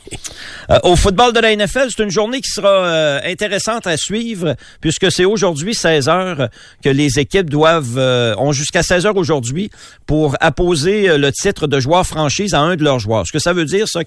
Euh, 0.70 0.78
au 0.84 0.96
football 0.96 1.32
de 1.32 1.40
la 1.40 1.54
NFL, 1.54 1.88
c'est 1.90 2.02
une 2.02 2.10
journée 2.10 2.40
qui 2.40 2.50
sera 2.50 3.18
intéressante 3.24 3.86
à 3.86 3.96
suivre, 3.96 4.54
puisque 4.80 5.10
c'est 5.10 5.24
aujourd'hui 5.24 5.74
16 5.74 6.08
heures 6.08 6.48
que 6.82 6.88
les 6.88 7.18
équipes 7.18 7.50
doivent 7.50 7.98
ont 8.38 8.52
jusqu'à 8.52 8.82
16 8.82 9.06
heures 9.06 9.16
aujourd'hui 9.16 9.70
pour 10.06 10.36
apposer 10.40 11.16
le 11.18 11.32
titre 11.32 11.66
de 11.66 11.80
joueur 11.80 12.06
franchise 12.06 12.54
à 12.54 12.60
un 12.60 12.76
de 12.76 12.84
leurs 12.84 13.00
joueurs. 13.00 13.26
Ce 13.26 13.32
que 13.32 13.40
ça 13.40 13.52
veut 13.52 13.64
dire, 13.64 13.71
ça, 13.86 14.00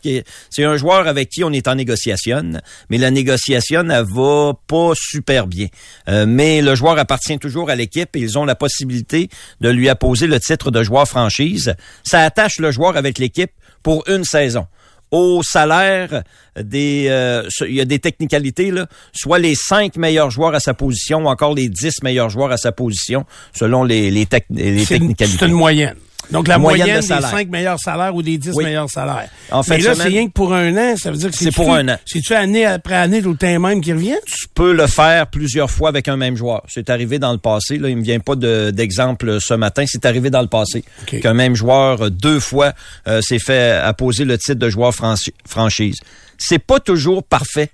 c'est 0.49 0.63
un 0.63 0.77
joueur 0.77 1.07
avec 1.07 1.29
qui 1.29 1.43
on 1.43 1.51
est 1.51 1.67
en 1.67 1.75
négociation, 1.75 2.53
mais 2.89 2.97
la 2.97 3.11
négociation, 3.11 3.89
elle 3.89 4.05
va 4.05 4.53
pas 4.67 4.91
super 4.95 5.47
bien. 5.47 5.67
Euh, 6.09 6.25
mais 6.27 6.61
le 6.61 6.75
joueur 6.75 6.97
appartient 6.97 7.37
toujours 7.39 7.69
à 7.69 7.75
l'équipe 7.75 8.15
et 8.15 8.19
ils 8.19 8.37
ont 8.37 8.45
la 8.45 8.55
possibilité 8.55 9.29
de 9.61 9.69
lui 9.69 9.89
apposer 9.89 10.27
le 10.27 10.39
titre 10.39 10.71
de 10.71 10.83
joueur 10.83 11.07
franchise. 11.07 11.75
Ça 12.03 12.21
attache 12.21 12.59
le 12.59 12.71
joueur 12.71 12.97
avec 12.97 13.17
l'équipe 13.17 13.51
pour 13.83 14.03
une 14.07 14.23
saison 14.23 14.67
au 15.11 15.43
salaire 15.43 16.23
des 16.59 17.05
euh, 17.09 17.47
il 17.61 17.75
y 17.75 17.81
a 17.81 17.85
des 17.85 17.99
technicalités 17.99 18.71
là, 18.71 18.87
soit 19.13 19.39
les 19.39 19.55
cinq 19.55 19.97
meilleurs 19.97 20.31
joueurs 20.31 20.55
à 20.55 20.59
sa 20.59 20.73
position 20.73 21.19
ou 21.19 21.27
encore 21.27 21.53
les 21.53 21.69
dix 21.69 22.01
meilleurs 22.03 22.29
joueurs 22.29 22.51
à 22.51 22.57
sa 22.57 22.71
position 22.71 23.25
selon 23.53 23.83
les 23.83 24.09
les, 24.09 24.27
les 24.49 24.85
technicalités. 24.85 25.37
C'est 25.39 25.45
une 25.45 25.53
moyenne. 25.53 25.95
Donc, 26.31 26.47
la 26.47 26.57
moyenne, 26.57 26.99
des 26.99 27.01
cinq 27.01 27.49
meilleurs 27.49 27.79
salaires 27.79 28.15
ou 28.15 28.21
des 28.21 28.37
dix 28.37 28.55
meilleurs 28.55 28.89
salaires. 28.89 29.29
En 29.51 29.63
fait, 29.63 29.77
Mais 29.77 29.83
là, 29.83 29.95
c'est 29.95 30.03
rien 30.03 30.27
que 30.27 30.31
pour 30.31 30.53
un 30.53 30.75
an. 30.75 30.95
Ça 30.97 31.11
veut 31.11 31.17
dire 31.17 31.31
que 31.31 31.37
c'est 31.37 31.51
pour 31.51 31.73
un 31.73 31.87
an. 31.89 31.97
C'est-tu 32.05 32.33
année 32.33 32.65
après 32.65 32.95
année 32.95 33.21
tout 33.21 33.31
le 33.31 33.37
temps 33.37 33.59
même 33.59 33.81
qui 33.81 33.93
revient? 33.93 34.17
Tu 34.25 34.47
peux 34.53 34.73
le 34.73 34.87
faire 34.87 35.27
plusieurs 35.27 35.69
fois 35.69 35.89
avec 35.89 36.07
un 36.07 36.17
même 36.17 36.35
joueur. 36.35 36.63
C'est 36.67 36.89
arrivé 36.89 37.19
dans 37.19 37.31
le 37.31 37.37
passé. 37.37 37.77
Là, 37.77 37.89
il 37.89 37.97
me 37.97 38.03
vient 38.03 38.19
pas 38.19 38.35
d'exemple 38.35 39.39
ce 39.39 39.53
matin. 39.53 39.83
C'est 39.87 40.05
arrivé 40.05 40.29
dans 40.29 40.41
le 40.41 40.47
passé 40.47 40.83
qu'un 41.05 41.33
même 41.33 41.55
joueur 41.55 42.05
euh, 42.05 42.09
deux 42.09 42.39
fois 42.39 42.73
euh, 43.07 43.21
s'est 43.21 43.39
fait 43.39 43.71
apposer 43.71 44.25
le 44.25 44.37
titre 44.37 44.59
de 44.59 44.69
joueur 44.69 44.93
franchise. 44.93 45.97
C'est 46.37 46.59
pas 46.59 46.79
toujours 46.79 47.23
parfait 47.23 47.69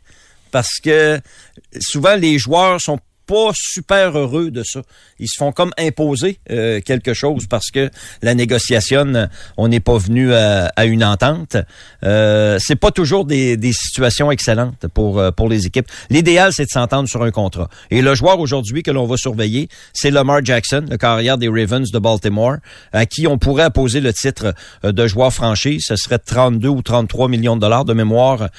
parce 0.51 0.79
que 0.83 1.19
souvent 1.79 2.15
les 2.15 2.37
joueurs 2.37 2.79
sont 2.81 2.99
pas 3.31 3.51
super 3.55 4.17
heureux 4.17 4.51
de 4.51 4.61
ça. 4.61 4.81
Ils 5.17 5.29
se 5.29 5.37
font 5.37 5.53
comme 5.53 5.71
imposer 5.77 6.39
euh, 6.49 6.81
quelque 6.81 7.13
chose 7.13 7.45
parce 7.49 7.71
que 7.71 7.89
la 8.21 8.35
négociation, 8.35 9.29
on 9.55 9.69
n'est 9.69 9.79
pas 9.79 9.97
venu 9.97 10.33
à, 10.33 10.83
une 10.83 11.03
entente. 11.05 11.55
Euh, 12.03 12.57
c'est 12.59 12.75
pas 12.75 12.91
toujours 12.91 13.23
des, 13.23 13.55
des, 13.55 13.71
situations 13.71 14.31
excellentes 14.31 14.87
pour 14.93 15.19
euh, 15.19 15.31
pour 15.31 15.47
les 15.47 15.65
équipes. 15.65 15.87
L'idéal, 16.09 16.51
c'est 16.51 16.65
de 16.65 16.69
s'entendre 16.69 17.07
sur 17.07 17.23
un 17.23 17.31
contrat. 17.31 17.69
Et 17.89 18.01
le 18.01 18.15
joueur 18.15 18.37
aujourd'hui 18.39 18.83
que 18.83 18.91
l'on 18.91 19.05
va 19.05 19.15
surveiller, 19.15 19.69
c'est 19.93 20.11
Lamar 20.11 20.43
Jackson, 20.43 20.83
le 20.89 20.97
carrière 20.97 21.37
des 21.37 21.47
Ravens 21.47 21.89
de 21.89 21.99
Baltimore, 21.99 22.57
à 22.91 23.05
qui 23.05 23.27
on 23.27 23.37
pourrait 23.37 23.63
apposer 23.63 24.01
le 24.01 24.11
titre 24.11 24.53
de 24.83 25.07
joueur 25.07 25.31
franchise. 25.31 25.83
Ce 25.87 25.95
serait 25.95 26.19
32 26.19 26.67
ou 26.67 26.81
33 26.81 27.29
millions 27.29 27.55
de 27.55 27.61
dollars 27.61 27.85
de 27.85 27.93
mémoire 27.93 28.49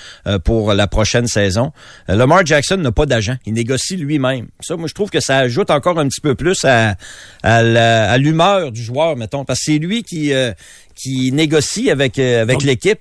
pour 0.44 0.72
la 0.72 0.86
prochaine 0.86 1.26
saison. 1.26 1.72
Lamar 2.08 2.46
Jackson 2.46 2.78
n'a 2.78 2.92
pas 2.92 3.04
d'agent. 3.04 3.36
Il 3.44 3.52
négocie 3.52 3.96
lui-même. 3.96 4.46
Ça, 4.62 4.76
moi, 4.76 4.88
je 4.88 4.94
trouve 4.94 5.10
que 5.10 5.20
ça 5.20 5.38
ajoute 5.38 5.70
encore 5.70 5.98
un 5.98 6.08
petit 6.08 6.20
peu 6.20 6.34
plus 6.34 6.64
à, 6.64 6.96
l'humeur 8.18 8.72
du 8.72 8.82
joueur, 8.82 9.16
mettons, 9.16 9.44
parce 9.44 9.60
que 9.60 9.64
c'est 9.66 9.78
lui 9.78 10.02
qui, 10.02 10.32
euh, 10.32 10.52
qui 10.94 11.32
négocie 11.32 11.90
avec, 11.90 12.18
euh, 12.18 12.42
avec 12.42 12.62
l'équipe. 12.62 13.00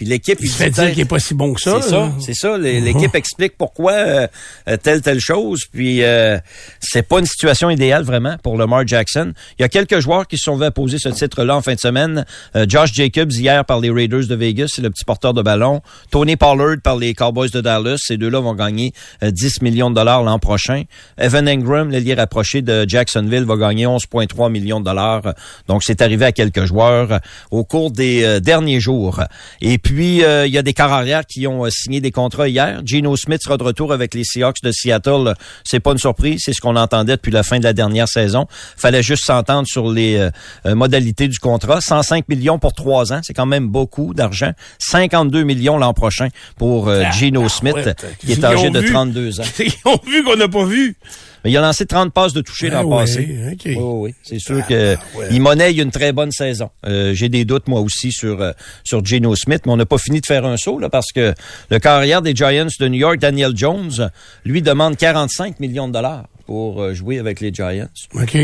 Puis 0.00 0.06
l'équipe, 0.06 0.38
il, 0.40 0.48
fait 0.48 0.70
dire 0.70 0.92
qu'il 0.92 1.00
est 1.00 1.04
pas 1.04 1.18
si 1.18 1.34
bon 1.34 1.52
que 1.52 1.60
ça. 1.60 1.82
C'est 1.82 1.90
ça, 1.90 2.10
c'est 2.20 2.34
ça. 2.34 2.56
L'équipe 2.56 3.14
explique 3.14 3.58
pourquoi 3.58 3.92
euh, 3.92 4.26
euh, 4.66 4.78
telle 4.78 5.02
telle 5.02 5.20
chose. 5.20 5.64
Puis 5.70 6.02
euh, 6.02 6.38
c'est 6.80 7.06
pas 7.06 7.18
une 7.18 7.26
situation 7.26 7.68
idéale 7.68 8.02
vraiment 8.02 8.36
pour 8.42 8.56
Lamar 8.56 8.86
Jackson. 8.86 9.34
Il 9.58 9.62
y 9.62 9.64
a 9.66 9.68
quelques 9.68 10.00
joueurs 10.00 10.26
qui 10.26 10.38
se 10.38 10.44
sont 10.44 10.58
à 10.62 10.70
poser 10.70 10.98
ce 10.98 11.10
titre-là 11.10 11.54
en 11.56 11.60
fin 11.60 11.74
de 11.74 11.80
semaine. 11.80 12.24
Josh 12.66 12.94
Jacobs 12.94 13.32
hier 13.32 13.62
par 13.66 13.78
les 13.78 13.90
Raiders 13.90 14.26
de 14.26 14.34
Vegas, 14.34 14.68
c'est 14.74 14.80
le 14.80 14.88
petit 14.88 15.04
porteur 15.04 15.34
de 15.34 15.42
ballon. 15.42 15.82
Tony 16.10 16.36
Pollard 16.36 16.76
par 16.82 16.96
les 16.96 17.12
Cowboys 17.12 17.50
de 17.50 17.60
Dallas. 17.60 17.98
Ces 17.98 18.16
deux-là 18.16 18.40
vont 18.40 18.54
gagner 18.54 18.94
10 19.22 19.60
millions 19.60 19.90
de 19.90 19.96
dollars 19.96 20.22
l'an 20.22 20.38
prochain. 20.38 20.84
Evan 21.18 21.46
Ingram, 21.46 21.90
l'ailier 21.90 22.14
rapproché 22.14 22.62
de 22.62 22.86
Jacksonville, 22.88 23.44
va 23.44 23.56
gagner 23.56 23.84
11,3 23.84 24.50
millions 24.50 24.80
de 24.80 24.86
dollars. 24.86 25.34
Donc 25.68 25.82
c'est 25.84 26.00
arrivé 26.00 26.24
à 26.24 26.32
quelques 26.32 26.64
joueurs 26.64 27.20
au 27.50 27.64
cours 27.64 27.90
des 27.90 28.40
derniers 28.40 28.80
jours. 28.80 29.22
Et 29.60 29.78
puis 29.78 30.22
euh, 30.22 30.46
il 30.46 30.52
y 30.52 30.58
a 30.58 30.62
des 30.62 30.72
carrières 30.72 31.26
qui 31.26 31.46
ont 31.46 31.64
euh, 31.64 31.70
signé 31.70 32.00
des 32.00 32.10
contrats 32.10 32.48
hier. 32.48 32.80
Geno 32.84 33.16
Smith 33.16 33.40
sera 33.42 33.56
de 33.56 33.62
retour 33.62 33.92
avec 33.92 34.14
les 34.14 34.24
Seahawks 34.24 34.62
de 34.62 34.72
Seattle. 34.72 35.34
C'est 35.64 35.80
pas 35.80 35.92
une 35.92 35.98
surprise, 35.98 36.40
c'est 36.44 36.52
ce 36.52 36.60
qu'on 36.60 36.76
entendait 36.76 37.12
depuis 37.12 37.32
la 37.32 37.42
fin 37.42 37.58
de 37.58 37.64
la 37.64 37.72
dernière 37.72 38.08
saison. 38.08 38.46
Fallait 38.76 39.02
juste 39.02 39.24
s'entendre 39.24 39.66
sur 39.66 39.90
les 39.90 40.16
euh, 40.16 40.74
modalités 40.74 41.28
du 41.28 41.38
contrat. 41.38 41.80
105 41.80 42.28
millions 42.28 42.58
pour 42.58 42.72
trois 42.72 43.12
ans, 43.12 43.20
c'est 43.22 43.34
quand 43.34 43.46
même 43.46 43.68
beaucoup 43.68 44.14
d'argent. 44.14 44.52
52 44.78 45.42
millions 45.42 45.78
l'an 45.78 45.94
prochain 45.94 46.28
pour 46.56 46.88
ah, 46.88 47.10
Geno 47.10 47.48
Smith, 47.48 47.90
qui 48.20 48.32
est 48.32 48.44
âgé 48.44 48.70
de 48.70 48.80
32 48.80 49.40
ans. 49.40 49.44
Ils 49.58 49.72
ont 49.84 50.00
vu 50.06 50.24
qu'on 50.24 50.36
n'a 50.36 50.48
pas 50.48 50.64
vu. 50.64 50.96
Mais 51.44 51.50
il 51.50 51.56
a 51.56 51.60
lancé 51.60 51.86
30 51.86 52.12
passes 52.12 52.32
de 52.32 52.40
toucher 52.40 52.70
dans 52.70 52.82
le 52.82 52.92
ah 52.92 53.00
passé. 53.00 53.56
Oui, 53.66 53.74
oui. 53.76 54.14
C'est 54.22 54.38
sûr 54.38 54.60
ah, 54.62 54.66
que 54.68 54.96
il 55.30 55.40
monnaie 55.40 55.72
une 55.72 55.90
très 55.90 56.12
bonne 56.12 56.32
saison. 56.32 56.70
Euh, 56.86 57.14
j'ai 57.14 57.28
des 57.28 57.44
doutes, 57.44 57.68
moi 57.68 57.80
aussi, 57.80 58.12
sur, 58.12 58.40
euh, 58.40 58.52
sur 58.84 59.04
Geno 59.04 59.34
Smith, 59.36 59.62
mais 59.66 59.72
on 59.72 59.76
n'a 59.76 59.86
pas 59.86 59.98
fini 59.98 60.20
de 60.20 60.26
faire 60.26 60.44
un 60.44 60.56
saut, 60.56 60.78
là, 60.78 60.88
parce 60.88 61.12
que 61.12 61.34
le 61.70 61.78
carrière 61.78 62.22
des 62.22 62.34
Giants 62.34 62.66
de 62.78 62.88
New 62.88 62.98
York, 62.98 63.18
Daniel 63.18 63.56
Jones, 63.56 64.10
lui 64.44 64.62
demande 64.62 64.96
45 64.96 65.60
millions 65.60 65.88
de 65.88 65.92
dollars 65.92 66.24
pour 66.50 66.82
euh, 66.82 66.94
jouer 66.94 67.20
avec 67.20 67.38
les 67.38 67.54
Giants. 67.54 67.86
OK. 68.12 68.36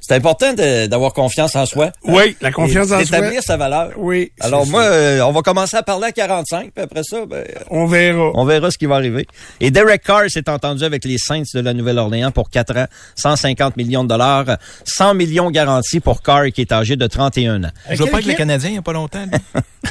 C'est 0.00 0.14
important 0.14 0.54
d'avoir 0.54 1.12
confiance 1.12 1.54
en 1.54 1.66
soi. 1.66 1.92
Oui, 2.02 2.36
la 2.40 2.50
confiance 2.50 2.86
en 2.86 2.96
soi. 2.96 3.04
D'établir 3.04 3.40
sa 3.44 3.56
valeur. 3.56 3.92
Oui. 3.96 4.32
Alors 4.40 4.66
moi, 4.66 4.82
euh, 4.82 5.20
on 5.20 5.30
va 5.30 5.40
commencer 5.42 5.76
à 5.76 5.84
parler 5.84 6.06
à 6.06 6.12
45, 6.12 6.72
puis 6.74 6.82
après 6.82 7.04
ça, 7.04 7.24
ben, 7.24 7.44
on 7.70 7.86
verra. 7.86 8.32
On 8.34 8.44
verra 8.44 8.72
ce 8.72 8.76
qui 8.76 8.86
va 8.86 8.96
arriver. 8.96 9.28
Et 9.60 9.70
Derek 9.70 10.02
Carr 10.02 10.24
s'est 10.30 10.50
entendu 10.50 10.82
avec 10.82 11.04
les 11.04 11.16
Saints 11.16 11.44
de 11.54 11.60
la 11.60 11.72
Nouvelle-Orléans 12.04 12.30
pour 12.30 12.50
4 12.50 12.76
ans, 12.76 12.86
150 13.16 13.76
millions 13.76 14.04
de 14.04 14.08
dollars, 14.08 14.56
100 14.84 15.14
millions 15.14 15.50
garantis 15.50 16.00
pour 16.00 16.22
Carr 16.22 16.46
qui 16.54 16.60
est 16.60 16.72
âgé 16.72 16.96
de 16.96 17.06
31 17.06 17.64
ans. 17.64 17.70
Je 17.90 17.96
joue 17.96 18.06
pas 18.06 18.14
avec 18.14 18.26
les 18.26 18.34
Canadiens 18.34 18.70
il 18.70 18.72
n'y 18.72 18.78
a 18.78 18.82
pas 18.82 18.92
longtemps. 18.92 19.24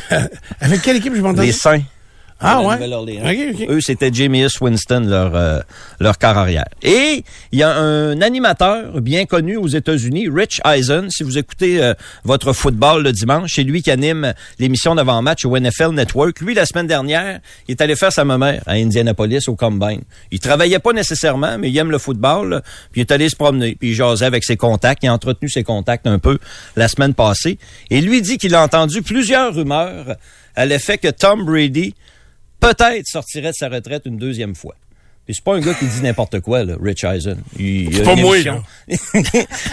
avec 0.61 0.81
quelle 0.81 0.97
équipe 0.97 1.15
je 1.15 1.21
m'entends? 1.21 1.41
Les 1.41 1.51
Saints. 1.51 1.81
Ah 2.41 2.61
ouais? 2.61 2.77
Eux, 3.69 3.81
c'était 3.81 4.11
Jamie 4.11 4.45
Winston, 4.59 5.05
leur 5.07 5.35
euh, 5.35 5.59
leur 5.99 6.17
carrière. 6.17 6.65
Et 6.81 7.23
il 7.51 7.59
y 7.59 7.63
a 7.63 7.71
un 7.71 8.19
animateur 8.21 8.99
bien 8.99 9.25
connu 9.25 9.57
aux 9.57 9.67
États-Unis, 9.67 10.27
Rich 10.27 10.59
Eisen. 10.65 11.09
Si 11.09 11.23
vous 11.23 11.37
écoutez 11.37 11.81
euh, 11.81 11.93
votre 12.23 12.53
football 12.53 13.03
le 13.03 13.11
dimanche, 13.11 13.53
c'est 13.55 13.63
lui 13.63 13.83
qui 13.83 13.91
anime 13.91 14.33
l'émission 14.57 14.95
d'avant-match 14.95 15.45
au 15.45 15.57
NFL 15.57 15.91
Network. 15.91 16.39
Lui, 16.41 16.55
la 16.55 16.65
semaine 16.65 16.87
dernière, 16.87 17.39
il 17.67 17.71
est 17.71 17.81
allé 17.81 17.95
faire 17.95 18.11
sa 18.11 18.25
mère 18.25 18.63
à 18.65 18.73
Indianapolis 18.73 19.47
au 19.47 19.55
Combine. 19.55 20.01
Il 20.31 20.39
travaillait 20.39 20.79
pas 20.79 20.93
nécessairement, 20.93 21.57
mais 21.59 21.69
il 21.69 21.77
aime 21.77 21.91
le 21.91 21.99
football. 21.99 22.61
puis 22.91 23.01
il 23.01 23.05
est 23.05 23.11
allé 23.11 23.29
se 23.29 23.35
promener, 23.35 23.75
puis 23.79 23.89
il 23.89 23.93
jasait 23.93 24.25
avec 24.25 24.43
ses 24.43 24.57
contacts. 24.57 25.03
Il 25.03 25.09
a 25.09 25.13
entretenu 25.13 25.47
ses 25.47 25.63
contacts 25.63 26.07
un 26.07 26.17
peu 26.17 26.39
la 26.75 26.87
semaine 26.87 27.13
passée. 27.13 27.59
Et 27.91 28.01
lui 28.01 28.21
dit 28.21 28.37
qu'il 28.37 28.55
a 28.55 28.63
entendu 28.63 29.03
plusieurs 29.03 29.53
rumeurs 29.53 30.15
à 30.55 30.65
l'effet 30.65 30.97
que 30.97 31.09
Tom 31.09 31.45
Brady 31.45 31.93
peut-être 32.61 33.07
sortirait 33.07 33.49
de 33.49 33.55
sa 33.55 33.67
retraite 33.67 34.03
une 34.05 34.17
deuxième 34.17 34.55
fois. 34.55 34.75
Puis 35.25 35.35
c'est 35.35 35.43
pas 35.43 35.55
un 35.55 35.59
gars 35.59 35.75
qui 35.75 35.85
dit 35.85 36.01
n'importe 36.01 36.39
quoi, 36.39 36.63
là, 36.63 36.75
Rich 36.81 37.03
Eisen. 37.03 37.37
C'est 37.55 38.03
pas 38.03 38.15
moi, 38.15 38.39
là. 38.39 38.63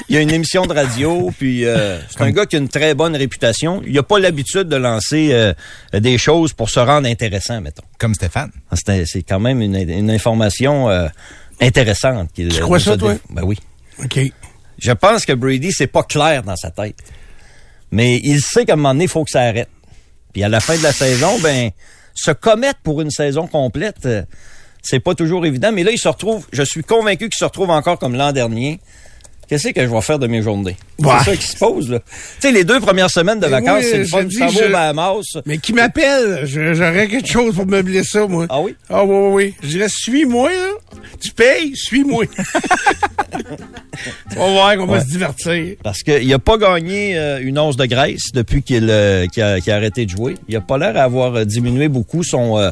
il 0.09 0.17
a 0.17 0.21
une 0.21 0.31
émission 0.31 0.67
de 0.67 0.75
radio, 0.75 1.31
puis 1.39 1.65
euh, 1.65 1.99
c'est 2.11 2.21
un 2.21 2.31
gars 2.31 2.45
qui 2.45 2.57
a 2.57 2.59
une 2.59 2.69
très 2.69 2.95
bonne 2.95 3.17
réputation. 3.17 3.83
Il 3.87 3.97
a 3.99 4.03
pas 4.03 4.19
l'habitude 4.19 4.65
de 4.65 4.77
lancer 4.77 5.31
euh, 5.33 5.55
des 5.95 6.19
choses 6.19 6.53
pour 6.53 6.69
se 6.69 6.81
rendre 6.81 7.09
intéressant, 7.09 7.63
mettons. 7.63 7.85
Comme 7.99 8.15
Stéphane. 8.15 8.51
Ah, 8.71 8.77
c'est 8.77 9.23
quand 9.23 9.41
même 9.41 9.63
une, 9.63 10.11
information 10.11 10.91
euh, 10.91 11.09
intéressante. 11.61 12.29
Tu 12.35 12.49
crois 12.49 12.81
ça, 12.81 12.97
toi? 12.99 13.15
Ben 13.31 13.43
oui. 13.43 13.59
OK. 14.05 14.21
Je 14.79 14.93
pense 14.93 15.25
que 15.25 15.33
Brady, 15.33 15.73
c'est 15.73 15.87
pas 15.87 16.03
clair 16.03 16.43
dans 16.43 16.57
sa 16.57 16.71
tête. 16.71 16.97
Mais 17.91 18.21
il 18.23 18.43
sait 18.43 18.67
qu'à 18.67 18.75
un 18.75 18.77
moment 18.77 18.93
donné, 18.93 19.05
il 19.05 19.11
faut 19.11 19.25
que 19.25 19.31
ça 19.31 19.41
arrête. 19.41 19.69
Puis 20.33 20.45
à 20.45 20.49
la 20.49 20.61
fin 20.61 20.77
de 20.77 20.83
la 20.83 20.93
saison, 20.93 21.39
ben 21.41 21.71
se 22.19 22.33
commettre 22.33 22.81
pour 22.83 23.01
une 23.01 23.11
saison 23.11 23.47
complète, 23.47 24.07
euh, 24.07 24.23
c'est 24.83 25.01
pas 25.01 25.15
toujours 25.15 25.47
évident. 25.47 25.71
Mais 25.73 25.85
là, 25.85 25.93
il 25.93 25.99
se 25.99 26.09
retrouve, 26.09 26.47
je 26.53 26.63
suis 26.63 26.83
convaincu 26.83 27.29
qu'il 27.29 27.39
se 27.39 27.45
retrouve 27.45 27.71
encore 27.71 27.99
comme 27.99 28.17
l'an 28.17 28.33
dernier, 28.33 28.81
Qu'est-ce 29.49 29.69
que 29.69 29.81
je 29.81 29.87
vais 29.87 30.01
faire 30.03 30.19
de 30.19 30.27
mes 30.27 30.43
journées? 30.43 30.77
Ouais. 30.99 31.11
C'est 31.25 31.31
ça 31.31 31.37
qui 31.37 31.47
se 31.47 31.57
pose, 31.57 31.91
là. 31.91 32.01
Tu 32.01 32.07
sais, 32.41 32.53
les 32.53 32.65
deux 32.65 32.81
premières 32.81 33.11
semaines 33.11 33.41
de 33.41 33.47
vacances, 33.47 33.85
c'est 33.91 33.99
le 33.99 34.05
fun. 34.05 34.27
Tu 34.27 34.39
t'en 34.39 34.49
je- 34.49 34.71
Bahamas. 34.71 35.23
Mais 35.47 35.59
qui 35.59 35.73
m'appelle, 35.73 36.43
j'aurais 36.45 37.09
quelque 37.09 37.29
chose 37.29 37.55
pour 37.55 37.67
meubler 37.67 38.05
ça, 38.05 38.27
moi. 38.27 38.47
Ah 38.51 38.61
oui? 38.61 38.75
Ah 38.91 39.05
oui, 39.05 39.15
oui, 39.17 39.33
oui. 39.33 39.55
Je 39.63 39.69
dirais, 39.69 39.89
suis-moi, 39.89 40.51
là. 40.51 41.01
Tu 41.21 41.31
payes, 41.31 41.75
suis-moi. 41.75 42.25
On 44.37 44.47
va 44.47 44.53
voir 44.53 44.77
qu'on 44.77 44.87
va 44.87 45.01
se 45.01 45.07
divertir. 45.07 45.77
Parce 45.83 46.03
qu'il 46.03 46.29
n'a 46.29 46.39
pas 46.39 46.57
gagné 46.57 47.19
euh, 47.19 47.41
une 47.43 47.59
once 47.59 47.77
de 47.77 47.85
graisse 47.87 48.31
depuis 48.33 48.63
qu'il 48.63 48.89
euh, 48.91 49.27
a, 49.39 49.73
arrêté 49.75 50.05
de 50.07 50.11
jouer. 50.11 50.35
Il 50.49 50.57
a 50.57 50.61
pas 50.61 50.79
l'air 50.79 50.95
d'avoir 50.95 51.35
euh, 51.35 51.45
diminué 51.45 51.89
beaucoup 51.89 52.23
son, 52.23 52.59
euh, 52.59 52.71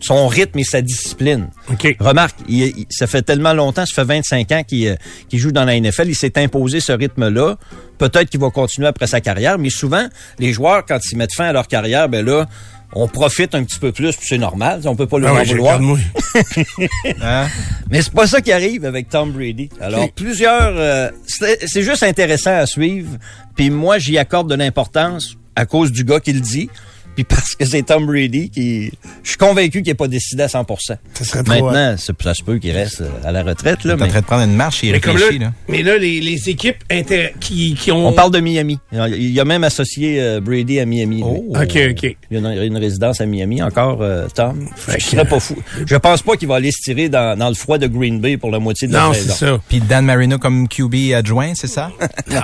son 0.00 0.28
rythme 0.28 0.58
et 0.60 0.64
sa 0.64 0.80
discipline. 0.80 1.48
OK. 1.70 1.96
Remarque, 1.98 2.36
il- 2.48 2.62
il- 2.64 2.86
ça 2.90 3.06
fait 3.08 3.22
tellement 3.22 3.54
longtemps, 3.54 3.86
ça 3.86 3.94
fait 3.94 4.04
25 4.04 4.52
ans 4.52 4.62
qu'il 4.62 4.96
joue 5.32 5.50
dans 5.50 5.64
la 5.64 5.74
NFL, 5.80 6.08
il 6.08 6.14
s'est 6.18 6.38
imposé 6.38 6.80
ce 6.80 6.92
rythme-là. 6.92 7.56
Peut-être 7.98 8.30
qu'il 8.30 8.40
va 8.40 8.50
continuer 8.50 8.88
après 8.88 9.06
sa 9.06 9.20
carrière, 9.20 9.58
mais 9.58 9.70
souvent, 9.70 10.06
les 10.38 10.52
joueurs, 10.52 10.84
quand 10.86 10.98
ils 11.10 11.16
mettent 11.16 11.34
fin 11.34 11.46
à 11.46 11.52
leur 11.52 11.66
carrière, 11.66 12.08
ben 12.08 12.24
là, 12.24 12.46
on 12.94 13.06
profite 13.06 13.54
un 13.54 13.64
petit 13.64 13.78
peu 13.78 13.92
plus, 13.92 14.16
puis 14.16 14.26
c'est 14.28 14.38
normal, 14.38 14.80
on 14.86 14.96
peut 14.96 15.06
pas 15.06 15.18
le 15.18 15.26
Ah 15.26 15.34
en 15.34 15.44
je 15.44 15.52
vouloir. 15.52 15.78
Hein? 17.22 17.46
Mais 17.90 18.02
c'est 18.02 18.12
pas 18.12 18.26
ça 18.26 18.40
qui 18.40 18.52
arrive 18.52 18.84
avec 18.84 19.08
Tom 19.08 19.32
Brady. 19.32 19.68
Alors, 19.80 20.10
plusieurs... 20.12 20.76
euh, 20.76 21.10
c'est 21.26 21.66
c'est 21.66 21.82
juste 21.82 22.02
intéressant 22.02 22.56
à 22.56 22.66
suivre. 22.66 23.16
Puis 23.56 23.70
moi, 23.70 23.98
j'y 23.98 24.16
accorde 24.18 24.48
de 24.48 24.54
l'importance 24.54 25.36
à 25.56 25.66
cause 25.66 25.92
du 25.92 26.04
gars 26.04 26.20
qui 26.20 26.32
le 26.32 26.40
dit. 26.40 26.70
Puis 27.18 27.24
parce 27.24 27.56
que 27.56 27.64
c'est 27.64 27.82
Tom 27.82 28.06
Brady 28.06 28.48
qui... 28.48 28.92
Je 29.24 29.30
suis 29.30 29.38
convaincu 29.38 29.82
qu'il 29.82 29.90
n'est 29.90 29.94
pas 29.96 30.06
décidé 30.06 30.44
à 30.44 30.48
100 30.48 30.64
Ça 30.78 30.96
serait 31.24 31.42
trop. 31.42 31.52
Maintenant, 31.64 31.96
ça, 31.96 32.12
ça 32.22 32.32
se 32.32 32.44
peut 32.44 32.58
qu'il 32.58 32.70
reste 32.70 33.00
euh, 33.00 33.08
à 33.24 33.32
la 33.32 33.42
retraite. 33.42 33.82
Là, 33.82 33.96
T'es 33.96 34.02
en 34.02 34.04
mais 34.04 34.10
train 34.10 34.20
de 34.20 34.24
prendre 34.24 34.44
une 34.44 34.54
marche 34.54 34.84
et 34.84 34.92
Mais 34.92 35.00
comme 35.00 35.16
réfléchir, 35.16 35.40
là, 35.40 35.46
là. 35.46 35.52
mais 35.68 35.82
là, 35.82 35.98
les, 35.98 36.20
les 36.20 36.48
équipes 36.48 36.76
inter- 36.88 37.32
qui, 37.40 37.74
qui 37.74 37.90
ont. 37.90 38.06
on 38.06 38.12
parle 38.12 38.30
de 38.30 38.38
Miami. 38.38 38.78
Il 38.92 39.40
a 39.40 39.44
même 39.44 39.64
associé 39.64 40.20
euh, 40.22 40.40
Brady 40.40 40.78
à 40.78 40.86
Miami. 40.86 41.22
Oh. 41.24 41.44
OK, 41.56 41.76
OK. 41.90 42.02
Il 42.04 42.16
y 42.30 42.36
a 42.36 42.38
une, 42.38 42.62
une 42.62 42.76
résidence 42.76 43.20
à 43.20 43.26
Miami 43.26 43.60
encore, 43.64 44.00
euh, 44.00 44.28
Tom. 44.32 44.68
Fait 44.76 45.00
Je 45.00 45.06
serais 45.06 45.24
pas 45.26 45.40
fou. 45.40 45.56
Je 45.86 45.96
pense 45.96 46.22
pas 46.22 46.36
qu'il 46.36 46.46
va 46.46 46.54
aller 46.54 46.70
se 46.70 46.80
tirer 46.84 47.08
dans, 47.08 47.36
dans 47.36 47.48
le 47.48 47.56
froid 47.56 47.78
de 47.78 47.88
Green 47.88 48.20
Bay 48.20 48.36
pour 48.36 48.52
la 48.52 48.60
moitié 48.60 48.86
de 48.86 48.92
la 48.92 49.06
Non, 49.08 49.12
c'est 49.12 49.22
saison. 49.22 49.34
ça. 49.34 49.60
Puis 49.68 49.80
Dan 49.80 50.04
Marino 50.04 50.38
comme 50.38 50.68
QB 50.68 51.14
adjoint, 51.16 51.54
c'est 51.56 51.66
ça? 51.66 51.90
Non. 52.30 52.42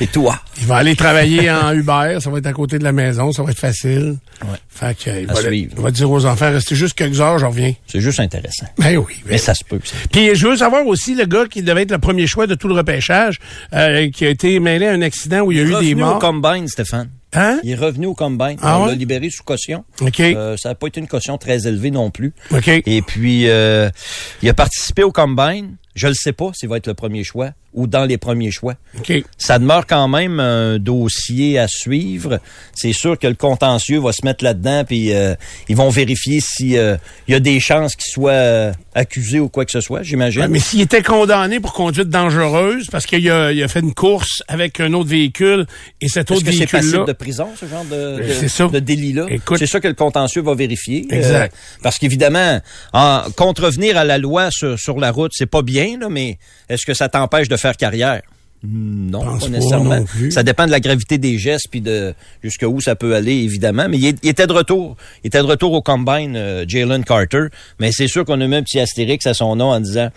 C'est 0.00 0.10
toi. 0.10 0.40
Il 0.58 0.66
va 0.66 0.76
aller 0.76 0.96
travailler 0.96 1.50
en 1.50 1.72
Uber, 1.74 2.16
ça 2.20 2.30
va 2.30 2.38
être 2.38 2.46
à 2.46 2.54
côté 2.54 2.78
de 2.78 2.84
la 2.84 2.92
maison, 2.92 3.32
ça 3.32 3.42
va 3.42 3.50
être 3.50 3.58
facile. 3.58 4.16
Ouais. 4.42 4.56
Fait 4.70 4.96
que, 4.96 5.10
il 5.24 5.30
À 5.30 5.34
va, 5.34 5.54
il 5.54 5.68
va 5.76 5.90
dire 5.90 6.10
aux 6.10 6.24
enfants, 6.24 6.50
restez 6.50 6.74
juste 6.74 6.94
quelques 6.94 7.20
heures, 7.20 7.38
je 7.38 7.44
reviens. 7.44 7.74
C'est 7.86 8.00
juste 8.00 8.18
intéressant. 8.18 8.64
Ben 8.78 8.96
oui. 8.96 9.16
ben 9.24 9.32
Mais 9.32 9.36
ça 9.38 9.52
se 9.54 9.62
peut. 9.62 9.78
ça. 9.84 9.94
Puis 10.10 10.34
je 10.34 10.48
veux 10.48 10.56
savoir 10.56 10.86
aussi 10.86 11.14
le 11.14 11.26
gars 11.26 11.44
qui 11.50 11.62
devait 11.62 11.82
être 11.82 11.90
le 11.90 11.98
premier 11.98 12.26
choix 12.26 12.46
de 12.46 12.54
tout 12.54 12.66
le 12.66 12.74
repêchage, 12.74 13.38
euh, 13.74 14.08
qui 14.10 14.24
a 14.24 14.30
été 14.30 14.58
mêlé 14.58 14.86
à 14.86 14.92
un 14.92 15.02
accident 15.02 15.40
où 15.40 15.52
il 15.52 15.58
y 15.58 15.60
a 15.60 15.64
eu 15.64 15.68
des 15.68 15.74
revenu 15.74 16.02
au 16.02 16.06
morts. 16.06 16.18
combine, 16.18 16.66
Stéphane. 16.66 17.10
Hein? 17.34 17.60
Il 17.62 17.70
est 17.72 17.74
revenu 17.76 18.06
au 18.06 18.14
combine. 18.14 18.56
Ah 18.62 18.78
On 18.78 18.84
ouais? 18.84 18.88
l'a 18.92 18.94
libéré 18.94 19.28
sous 19.28 19.44
caution. 19.44 19.84
OK. 20.00 20.18
Euh, 20.20 20.56
ça 20.56 20.70
n'a 20.70 20.74
pas 20.74 20.86
été 20.86 20.98
une 20.98 21.06
caution 21.08 21.36
très 21.36 21.66
élevée 21.68 21.90
non 21.90 22.10
plus. 22.10 22.32
OK. 22.52 22.68
Et 22.68 23.02
puis, 23.02 23.48
euh, 23.50 23.90
il 24.42 24.48
a 24.48 24.54
participé 24.54 25.02
au 25.04 25.12
combine. 25.12 25.76
Je 26.00 26.06
ne 26.08 26.14
sais 26.14 26.32
pas 26.32 26.50
s'il 26.54 26.68
va 26.70 26.78
être 26.78 26.86
le 26.86 26.94
premier 26.94 27.24
choix 27.24 27.50
ou 27.72 27.86
dans 27.86 28.04
les 28.04 28.18
premiers 28.18 28.50
choix. 28.50 28.74
Ça 29.38 29.58
demeure 29.60 29.86
quand 29.86 30.08
même 30.08 30.40
un 30.40 30.78
dossier 30.78 31.56
à 31.58 31.68
suivre. 31.68 32.40
C'est 32.74 32.92
sûr 32.92 33.16
que 33.18 33.26
le 33.28 33.34
contentieux 33.34 34.00
va 34.00 34.12
se 34.12 34.24
mettre 34.24 34.42
là-dedans, 34.42 34.82
puis 34.84 35.12
euh, 35.12 35.34
ils 35.68 35.76
vont 35.76 35.88
vérifier 35.90 36.40
s'il 36.40 36.98
y 37.28 37.34
a 37.34 37.40
des 37.40 37.60
chances 37.60 37.94
qu'il 37.94 38.10
soit 38.10 38.32
euh, 38.32 38.72
accusé 38.94 39.38
ou 39.38 39.48
quoi 39.48 39.64
que 39.64 39.70
ce 39.70 39.80
soit, 39.80 40.02
j'imagine. 40.02 40.40
Ouais, 40.42 40.48
mais 40.48 40.58
s'il 40.58 40.80
était 40.80 41.02
condamné 41.02 41.60
pour 41.60 41.72
conduite 41.72 42.08
dangereuse 42.08 42.88
parce 42.90 43.06
qu'il 43.06 43.30
a, 43.30 43.52
il 43.52 43.62
a 43.62 43.68
fait 43.68 43.80
une 43.80 43.94
course 43.94 44.42
avec 44.48 44.80
un 44.80 44.92
autre 44.94 45.08
véhicule 45.10 45.66
et 46.00 46.08
cet 46.08 46.30
Est-ce 46.30 46.38
autre 46.40 46.46
que 46.46 46.52
c'est 46.52 46.66
passible 46.66 46.80
véhicule-là. 46.82 47.04
de 47.06 47.12
prison, 47.12 47.48
ce 47.54 47.66
genre 47.66 47.84
de, 47.84 48.22
C'est 48.48 48.70
de 48.72 48.78
délit-là? 48.80 49.26
C'est 49.58 49.66
ça 49.66 49.78
que 49.80 49.86
le 49.88 49.94
contentieux 49.94 50.42
va 50.42 50.54
vérifier. 50.54 51.06
euh, 51.12 51.16
Exact. 51.16 51.54
parce 51.84 51.98
qu'évidemment, 51.98 52.60
en 52.92 53.22
contrevenir 53.36 53.96
à 53.96 54.04
la 54.04 54.18
loi 54.18 54.50
sur, 54.50 54.76
sur 54.78 54.98
la 54.98 55.12
route, 55.12 55.30
c'est 55.34 55.46
pas 55.46 55.62
bien, 55.62 55.89
là, 55.96 56.08
mais 56.08 56.38
est-ce 56.68 56.84
que 56.86 56.94
ça 56.94 57.08
t'empêche 57.08 57.48
de 57.48 57.56
faire 57.56 57.76
carrière? 57.76 58.22
Non, 58.62 59.22
Pense 59.24 59.40
pas 59.40 59.46
pas 59.46 59.52
nécessairement. 59.52 59.96
non. 60.00 60.30
Ça 60.30 60.42
dépend 60.42 60.66
de 60.66 60.70
la 60.70 60.80
gravité 60.80 61.16
des 61.16 61.38
gestes 61.38 61.68
puis 61.70 61.80
de 61.80 62.12
jusqu'où 62.44 62.78
ça 62.82 62.94
peut 62.94 63.14
aller, 63.14 63.32
évidemment. 63.36 63.86
Mais 63.88 63.96
il, 63.96 64.06
est- 64.08 64.18
il 64.22 64.28
était 64.28 64.46
de 64.46 64.52
retour. 64.52 64.98
Il 65.24 65.28
était 65.28 65.38
de 65.38 65.44
retour 65.46 65.72
au 65.72 65.80
combine, 65.80 66.36
euh, 66.36 66.66
Jalen 66.68 67.02
Carter. 67.04 67.44
Mais 67.78 67.90
c'est 67.90 68.06
sûr 68.06 68.26
qu'on 68.26 68.38
a 68.40 68.46
mis 68.46 68.56
un 68.56 68.62
petit 68.62 68.78
astérix 68.78 69.26
à 69.26 69.32
son 69.32 69.56
nom 69.56 69.70
en 69.70 69.80
disant 69.80 70.10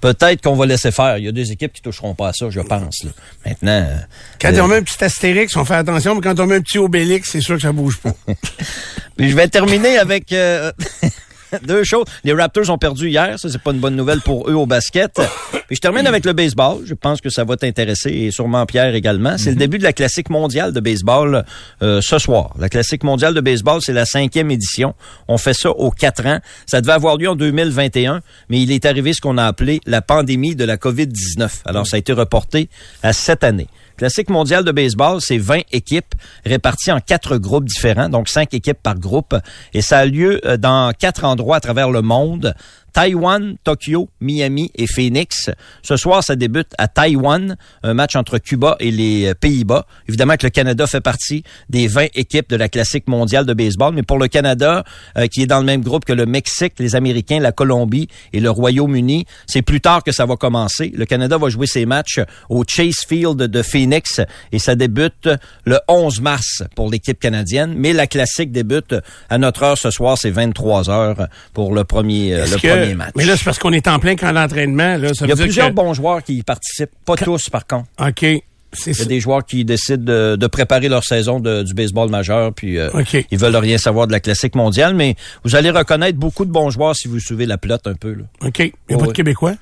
peut-être 0.00 0.40
qu'on 0.40 0.54
va 0.54 0.66
laisser 0.66 0.92
faire. 0.92 1.18
Il 1.18 1.24
y 1.24 1.28
a 1.28 1.32
des 1.32 1.50
équipes 1.50 1.72
qui 1.72 1.82
toucheront 1.82 2.14
pas 2.14 2.28
à 2.28 2.32
ça, 2.32 2.48
je 2.48 2.60
pense. 2.60 3.02
là. 3.02 3.10
Maintenant. 3.44 3.86
euh, 3.90 3.96
Quand 4.40 4.54
euh, 4.54 4.60
on 4.60 4.68
met 4.68 4.76
un 4.76 4.82
petit 4.84 5.02
astérix, 5.02 5.56
on 5.56 5.64
fait 5.64 5.74
attention, 5.74 6.14
mais 6.14 6.20
quand 6.20 6.38
on 6.38 6.46
met 6.46 6.54
un 6.54 6.60
petit 6.60 6.78
obélix, 6.78 7.30
c'est 7.32 7.40
sûr 7.40 7.56
que 7.56 7.62
ça 7.62 7.72
bouge 7.72 7.98
pas. 7.98 8.14
Puis 9.16 9.30
je 9.30 9.34
vais 9.34 9.48
terminer 9.48 9.98
avec 9.98 10.32
euh, 10.32 10.70
deux 11.62 11.84
choses. 11.84 12.04
Les 12.24 12.32
Raptors 12.32 12.70
ont 12.70 12.78
perdu 12.78 13.08
hier, 13.08 13.38
ça 13.38 13.48
c'est 13.48 13.60
pas 13.60 13.72
une 13.72 13.80
bonne 13.80 13.96
nouvelle 13.96 14.20
pour 14.20 14.48
eux 14.48 14.54
au 14.54 14.66
basket. 14.66 15.20
Puis 15.66 15.76
je 15.76 15.80
termine 15.80 16.06
avec 16.06 16.24
le 16.24 16.32
baseball. 16.32 16.78
Je 16.84 16.94
pense 16.94 17.20
que 17.20 17.30
ça 17.30 17.44
va 17.44 17.56
t'intéresser 17.56 18.10
et 18.10 18.30
sûrement 18.30 18.64
Pierre 18.66 18.94
également. 18.94 19.36
C'est 19.38 19.50
le 19.50 19.56
début 19.56 19.78
de 19.78 19.82
la 19.82 19.92
classique 19.92 20.30
mondiale 20.30 20.72
de 20.72 20.80
baseball 20.80 21.44
euh, 21.82 22.00
ce 22.00 22.18
soir. 22.18 22.54
La 22.58 22.68
classique 22.68 23.04
mondiale 23.04 23.34
de 23.34 23.40
baseball, 23.40 23.80
c'est 23.82 23.92
la 23.92 24.06
cinquième 24.06 24.50
édition. 24.50 24.94
On 25.28 25.38
fait 25.38 25.54
ça 25.54 25.70
aux 25.70 25.90
quatre 25.90 26.26
ans. 26.26 26.40
Ça 26.66 26.80
devait 26.80 26.92
avoir 26.92 27.16
lieu 27.16 27.28
en 27.28 27.36
2021, 27.36 28.20
mais 28.48 28.60
il 28.60 28.72
est 28.72 28.84
arrivé 28.84 29.12
ce 29.12 29.20
qu'on 29.20 29.38
a 29.38 29.44
appelé 29.44 29.80
la 29.86 30.02
pandémie 30.02 30.56
de 30.56 30.64
la 30.64 30.76
COVID-19. 30.76 31.62
Alors 31.64 31.86
ça 31.86 31.96
a 31.96 31.98
été 31.98 32.12
reporté 32.12 32.68
à 33.02 33.12
cette 33.12 33.44
année. 33.44 33.68
Classique 33.98 34.30
mondial 34.30 34.62
de 34.62 34.70
baseball, 34.70 35.20
c'est 35.20 35.38
20 35.38 35.62
équipes 35.72 36.14
réparties 36.46 36.92
en 36.92 37.00
quatre 37.00 37.36
groupes 37.36 37.64
différents, 37.64 38.08
donc 38.08 38.28
cinq 38.28 38.54
équipes 38.54 38.78
par 38.80 38.94
groupe. 38.94 39.34
Et 39.74 39.82
ça 39.82 39.98
a 39.98 40.06
lieu 40.06 40.40
euh, 40.46 40.56
dans 40.56 40.92
quatre 40.96 41.24
endroits 41.24 41.56
à 41.56 41.60
travers 41.60 41.90
le 41.90 42.00
monde. 42.00 42.54
Taïwan, 42.98 43.54
Tokyo, 43.62 44.08
Miami 44.20 44.72
et 44.74 44.88
Phoenix. 44.88 45.50
Ce 45.84 45.96
soir, 45.96 46.24
ça 46.24 46.34
débute 46.34 46.72
à 46.78 46.88
Taïwan, 46.88 47.56
un 47.84 47.94
match 47.94 48.16
entre 48.16 48.38
Cuba 48.38 48.74
et 48.80 48.90
les 48.90 49.26
euh, 49.28 49.34
Pays-Bas. 49.34 49.86
Évidemment 50.08 50.34
que 50.36 50.44
le 50.44 50.50
Canada 50.50 50.84
fait 50.88 51.00
partie 51.00 51.44
des 51.70 51.86
20 51.86 52.06
équipes 52.16 52.50
de 52.50 52.56
la 52.56 52.68
classique 52.68 53.06
mondiale 53.06 53.46
de 53.46 53.54
baseball, 53.54 53.94
mais 53.94 54.02
pour 54.02 54.18
le 54.18 54.26
Canada, 54.26 54.82
euh, 55.16 55.28
qui 55.28 55.42
est 55.42 55.46
dans 55.46 55.60
le 55.60 55.64
même 55.64 55.82
groupe 55.82 56.04
que 56.04 56.12
le 56.12 56.26
Mexique, 56.26 56.72
les 56.80 56.96
Américains, 56.96 57.38
la 57.38 57.52
Colombie 57.52 58.08
et 58.32 58.40
le 58.40 58.50
Royaume-Uni, 58.50 59.26
c'est 59.46 59.62
plus 59.62 59.80
tard 59.80 60.02
que 60.02 60.10
ça 60.10 60.26
va 60.26 60.34
commencer. 60.34 60.90
Le 60.92 61.06
Canada 61.06 61.38
va 61.38 61.50
jouer 61.50 61.68
ses 61.68 61.86
matchs 61.86 62.18
au 62.48 62.64
Chase 62.66 63.04
Field 63.08 63.36
de 63.40 63.62
Phoenix 63.62 64.20
et 64.50 64.58
ça 64.58 64.74
débute 64.74 65.28
le 65.64 65.78
11 65.86 66.20
mars 66.20 66.64
pour 66.74 66.90
l'équipe 66.90 67.20
canadienne, 67.20 67.74
mais 67.76 67.92
la 67.92 68.08
classique 68.08 68.50
débute 68.50 68.96
à 69.30 69.38
notre 69.38 69.62
heure 69.62 69.78
ce 69.78 69.92
soir, 69.92 70.18
c'est 70.18 70.30
23 70.30 70.90
heures 70.90 71.28
pour 71.54 71.72
le 71.72 71.84
premier, 71.84 72.34
euh, 72.34 72.44
le 72.46 72.56
que- 72.58 72.87
Mais 73.16 73.24
là, 73.24 73.36
c'est 73.36 73.44
parce 73.44 73.58
qu'on 73.58 73.72
est 73.72 73.86
en 73.88 73.98
plein 73.98 74.16
camp 74.16 74.32
d'entraînement. 74.32 74.96
Là, 74.96 75.14
ça 75.14 75.24
Il 75.26 75.28
y 75.28 75.32
a 75.32 75.34
dire 75.34 75.44
plusieurs 75.44 75.68
que- 75.68 75.74
bons 75.74 75.94
joueurs 75.94 76.22
qui 76.22 76.34
y 76.36 76.42
participent, 76.42 76.90
pas 77.04 77.16
tous 77.16 77.48
par 77.50 77.66
contre. 77.66 77.86
OK. 78.00 78.22
Il 78.22 78.98
y 78.98 79.00
a 79.00 79.04
des 79.06 79.18
joueurs 79.20 79.46
qui 79.46 79.64
décident 79.64 80.04
de, 80.04 80.36
de 80.36 80.46
préparer 80.46 80.90
leur 80.90 81.02
saison 81.02 81.40
de- 81.40 81.62
du 81.62 81.72
baseball 81.72 82.10
majeur, 82.10 82.52
puis 82.52 82.78
euh, 82.78 82.90
ils 83.30 83.38
veulent 83.38 83.56
rien 83.56 83.78
savoir 83.78 84.06
de 84.06 84.12
la 84.12 84.20
classique 84.20 84.54
mondiale, 84.54 84.94
mais 84.94 85.16
vous 85.42 85.56
allez 85.56 85.70
reconnaître 85.70 86.18
beaucoup 86.18 86.44
de 86.44 86.50
bons 86.50 86.68
joueurs 86.68 86.94
si 86.94 87.08
vous 87.08 87.18
suivez 87.18 87.46
la 87.46 87.56
pelote 87.56 87.86
un 87.86 87.94
peu. 87.94 88.12
Là. 88.12 88.24
OK. 88.46 88.58
Il 88.58 88.64
n'y 88.64 88.94
a 88.94 88.96
Oh, 88.96 88.98
pas 88.98 89.06
de. 89.06 89.12
Québécois? 89.12 89.54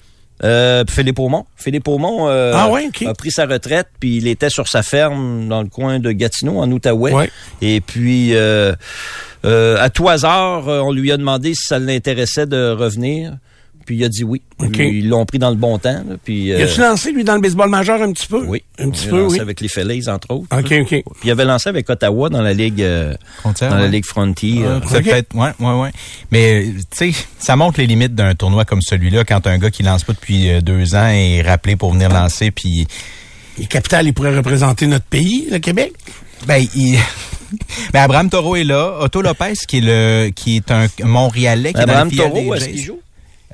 Euh, 0.45 0.85
Philippe 0.91 1.19
Aumont. 1.21 1.47
Philippe 1.57 1.89
Aumont 1.89 2.29
euh, 2.29 2.53
Ah 2.55 2.69
ouais, 2.69 2.91
a 3.07 3.15
pris 3.15 3.31
sa 3.31 3.47
retraite, 3.47 3.87
puis 4.01 4.17
il 4.17 4.27
était 4.27 4.51
sur 4.51 4.69
sa 4.69 4.83
ferme 4.83 5.49
dans 5.49 5.63
le 5.63 5.69
coin 5.69 5.99
de 5.99 6.11
Gatineau, 6.13 6.59
en 6.59 6.71
Outaouais. 6.71 7.13
Ouais. 7.15 7.31
Et 7.63 7.81
puis, 7.81 8.35
euh, 8.35 8.75
euh, 9.47 9.77
à 9.81 9.89
tout 9.91 10.09
hasard, 10.09 10.69
euh, 10.69 10.81
on 10.81 10.93
lui 10.93 11.11
a 11.13 11.17
demandé 11.17 11.55
si 11.55 11.67
ça 11.67 11.79
l'intéressait 11.79 12.47
de 12.47 12.71
revenir. 12.71 13.37
Puis 13.85 13.95
il 13.99 14.05
a 14.05 14.09
dit 14.09 14.25
oui. 14.25 14.43
Ils 14.75 15.09
l'ont 15.09 15.25
pris 15.27 15.39
dans 15.39 15.51
le 15.51 15.55
bon 15.55 15.79
temps. 15.79 16.03
là, 16.09 16.17
puis, 16.25 16.51
euh, 16.53 16.59
Il 16.59 16.63
a-tu 16.65 16.81
lancé, 16.81 17.13
lui, 17.13 17.23
dans 17.23 17.37
le 17.37 17.41
baseball 17.41 17.71
majeur 17.71 18.03
un 18.03 18.11
petit 18.13 18.27
peu? 18.27 18.45
oui. 18.45 18.65
Un 18.81 18.91
petit 18.91 19.05
Il 19.05 19.09
a 19.09 19.11
peu, 19.13 19.21
lancé 19.23 19.35
oui. 19.37 19.41
avec 19.41 19.61
les 19.61 19.69
Phillies, 19.69 20.09
entre 20.09 20.29
autres. 20.33 20.47
OK, 20.51 20.73
OK. 20.81 20.89
Puis 20.89 21.03
il 21.23 21.31
avait 21.31 21.45
lancé 21.45 21.69
avec 21.69 21.89
Ottawa 21.89 22.29
dans 22.29 22.43
la 22.43 22.53
Ligue, 22.53 22.83
euh, 22.83 23.15
Frontière, 23.39 23.71
dans 23.71 23.77
la 23.77 23.83
ouais. 23.83 23.89
Ligue 23.91 24.05
Frontier. 24.05 24.65
euh. 24.65 24.79
Ok. 24.79 25.05
peut-être, 25.05 25.33
ouais, 25.37 25.51
ouais, 25.61 25.81
ouais. 25.83 25.91
Mais, 26.33 26.65
euh, 26.67 26.73
tu 26.99 27.13
sais, 27.13 27.25
ça 27.39 27.55
montre 27.55 27.79
les 27.79 27.87
limites 27.87 28.17
d'un 28.17 28.35
tournoi 28.35 28.65
comme 28.65 28.83
celui-là 28.83 29.23
quand 29.25 29.47
un 29.47 29.57
gars 29.59 29.71
qui 29.71 29.85
lance 29.85 30.03
pas 30.03 30.15
depuis 30.15 30.51
euh, 30.51 30.61
deux 30.61 30.97
ans 30.97 31.07
est 31.07 31.43
rappelé 31.43 31.77
pour 31.77 31.93
venir 31.93 32.09
lancer, 32.09 32.51
puis 32.51 32.89
Les 33.57 33.67
capitales, 33.67 34.09
il 34.09 34.13
pourrait 34.15 34.37
représenter 34.37 34.89
notre 34.89 35.05
pays, 35.05 35.47
le 35.49 35.59
Québec. 35.61 35.93
ben, 36.49 36.67
il... 36.75 36.99
ben, 37.93 38.03
Abraham 38.03 38.31
Taureau 38.31 38.57
est 38.57 38.65
là. 38.65 38.97
Otto 39.01 39.23
Lopez, 39.23 39.55
qui 39.69 39.79
est 39.79 39.81
le, 39.83 40.31
qui 40.35 40.57
est 40.57 40.71
un 40.71 40.87
Montréalais, 41.05 41.73
qui 41.73 41.81
Abraham 41.81 42.09
est 42.13 42.17
dans 42.17 42.25
Taureau, 42.31 42.55
des 42.55 42.61
est-ce 42.63 42.69
qu'il 42.69 42.83
joue? 42.83 43.01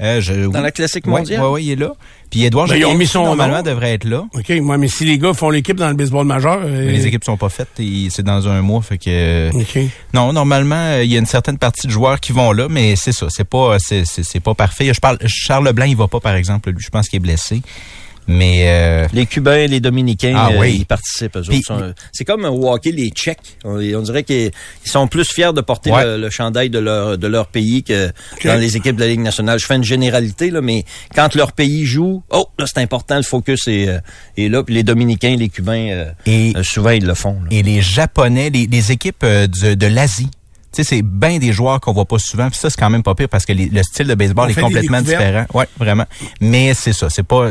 Euh, 0.00 0.20
je- 0.22 0.32
Dans 0.46 0.58
oui. 0.58 0.62
la 0.62 0.70
classique 0.70 1.06
mondiale? 1.06 1.42
Ouais, 1.42 1.48
ouais, 1.50 1.64
il 1.64 1.70
est 1.72 1.76
là. 1.76 1.92
Puis 2.30 2.44
Edouard 2.44 2.66
Ben, 2.66 2.76
ils 2.76 2.84
ont 2.86 2.94
mis 2.94 3.06
son 3.06 3.24
normalement, 3.26 3.58
nom. 3.58 3.62
devrait 3.62 3.92
être 3.92 4.04
là. 4.04 4.24
OK, 4.34 4.48
moi, 4.62 4.78
mais 4.78 4.88
si 4.88 5.04
les 5.04 5.18
gars 5.18 5.34
font 5.34 5.50
l'équipe 5.50 5.76
dans 5.76 5.88
le 5.88 5.94
baseball 5.94 6.24
majeur... 6.26 6.60
euh, 6.64 6.86
Mais 6.86 6.92
les 6.92 7.06
équipes 7.06 7.24
sont 7.24 7.36
pas 7.36 7.50
faites 7.50 7.68
et 7.78 8.08
c'est 8.10 8.22
dans 8.22 8.48
un 8.48 8.62
mois, 8.62 8.80
fait 8.80 8.96
que... 8.96 9.50
OK. 9.54 9.78
Non, 10.14 10.32
normalement, 10.32 10.74
euh, 10.76 11.04
il 11.04 11.12
y 11.12 11.16
a 11.16 11.18
une 11.18 11.26
certaine 11.26 11.58
partie 11.58 11.86
de 11.86 11.92
joueurs 11.92 12.20
qui 12.20 12.32
vont 12.32 12.52
là, 12.52 12.68
mais 12.70 12.96
c'est 12.96 13.12
ça, 13.12 13.26
c'est 13.28 13.44
pas 13.44 13.76
c'est 13.78 14.06
c'est 14.06 14.22
c'est 14.24 14.40
pas 14.40 14.54
parfait. 14.54 14.94
Je 14.94 14.98
parle 15.00 15.18
Charles 15.26 15.66
Leblanc, 15.66 15.84
il 15.84 15.94
va 15.96 16.08
pas 16.08 16.20
par 16.20 16.34
exemple, 16.36 16.70
lui, 16.70 16.82
je 16.82 16.88
pense 16.88 17.06
qu'il 17.10 17.18
est 17.18 17.20
blessé. 17.20 17.60
Mais 18.28 18.64
euh, 18.68 19.06
Les 19.12 19.26
Cubains, 19.26 19.66
les 19.66 19.80
Dominicains, 19.80 20.34
Ah 20.36 20.50
euh, 20.52 20.58
oui. 20.60 20.76
ils 20.80 20.86
participent. 20.86 21.38
C'est 22.12 22.24
comme 22.24 22.44
au 22.44 22.72
hockey, 22.72 22.92
les 22.92 23.10
Tchèques. 23.10 23.58
On, 23.64 23.76
on 23.80 24.02
dirait 24.02 24.22
qu'ils 24.22 24.50
ils 24.84 24.90
sont 24.90 25.08
plus 25.08 25.24
fiers 25.30 25.52
de 25.52 25.60
porter 25.60 25.90
Ouais. 25.90 26.04
le, 26.04 26.16
le 26.18 26.30
chandail 26.30 26.70
de 26.70 26.78
leur, 26.78 27.18
de 27.18 27.26
leur 27.26 27.48
pays 27.48 27.82
que 27.82 28.10
dans 28.44 28.58
les 28.60 28.76
équipes 28.76 28.96
de 28.96 29.00
la 29.00 29.08
Ligue 29.08 29.20
nationale. 29.20 29.58
Je 29.58 29.66
fais 29.66 29.76
une 29.76 29.84
généralité, 29.84 30.50
là, 30.50 30.60
mais 30.60 30.84
quand 31.14 31.34
leur 31.34 31.52
pays 31.52 31.84
joue, 31.84 32.22
oh, 32.30 32.46
là, 32.58 32.64
c'est 32.72 32.80
important, 32.80 33.16
le 33.16 33.22
focus 33.22 33.66
est, 33.68 33.88
euh, 33.88 33.98
est 34.36 34.48
là. 34.48 34.62
Puis 34.62 34.74
les 34.74 34.82
Dominicains, 34.84 35.36
les 35.36 35.48
Cubains, 35.48 35.88
euh, 35.90 36.10
Et- 36.26 36.52
euh, 36.56 36.62
souvent, 36.62 36.90
ils 36.90 37.04
le 37.06 37.14
font. 37.14 37.34
là. 37.42 37.48
et 37.50 37.62
les 37.62 37.80
Japonais, 37.82 38.50
les, 38.50 38.66
les 38.66 38.92
équipes 38.92 39.24
euh, 39.24 39.46
de 39.46 39.86
l'Asie. 39.86 40.28
Tu 40.72 40.82
sais, 40.82 40.88
c'est 40.96 41.02
bien 41.02 41.38
des 41.38 41.52
joueurs 41.52 41.80
qu'on 41.80 41.92
voit 41.92 42.06
pas 42.06 42.18
souvent. 42.18 42.48
Puis 42.48 42.58
ça, 42.58 42.70
c'est 42.70 42.78
quand 42.80 42.88
même 42.90 43.02
pas 43.02 43.14
pire 43.14 43.28
parce 43.28 43.44
que 43.44 43.52
les- 43.52 43.66
le 43.68 43.82
style 43.82 44.06
de 44.06 44.14
baseball 44.14 44.46
On 44.46 44.48
est 44.50 44.60
complètement 44.60 45.02
différent. 45.02 45.44
Ouais, 45.52 45.66
vraiment. 45.78 46.06
Mais 46.40 46.72
c'est 46.74 46.92
ça. 46.94 47.10
C'est 47.10 47.22
pas. 47.22 47.50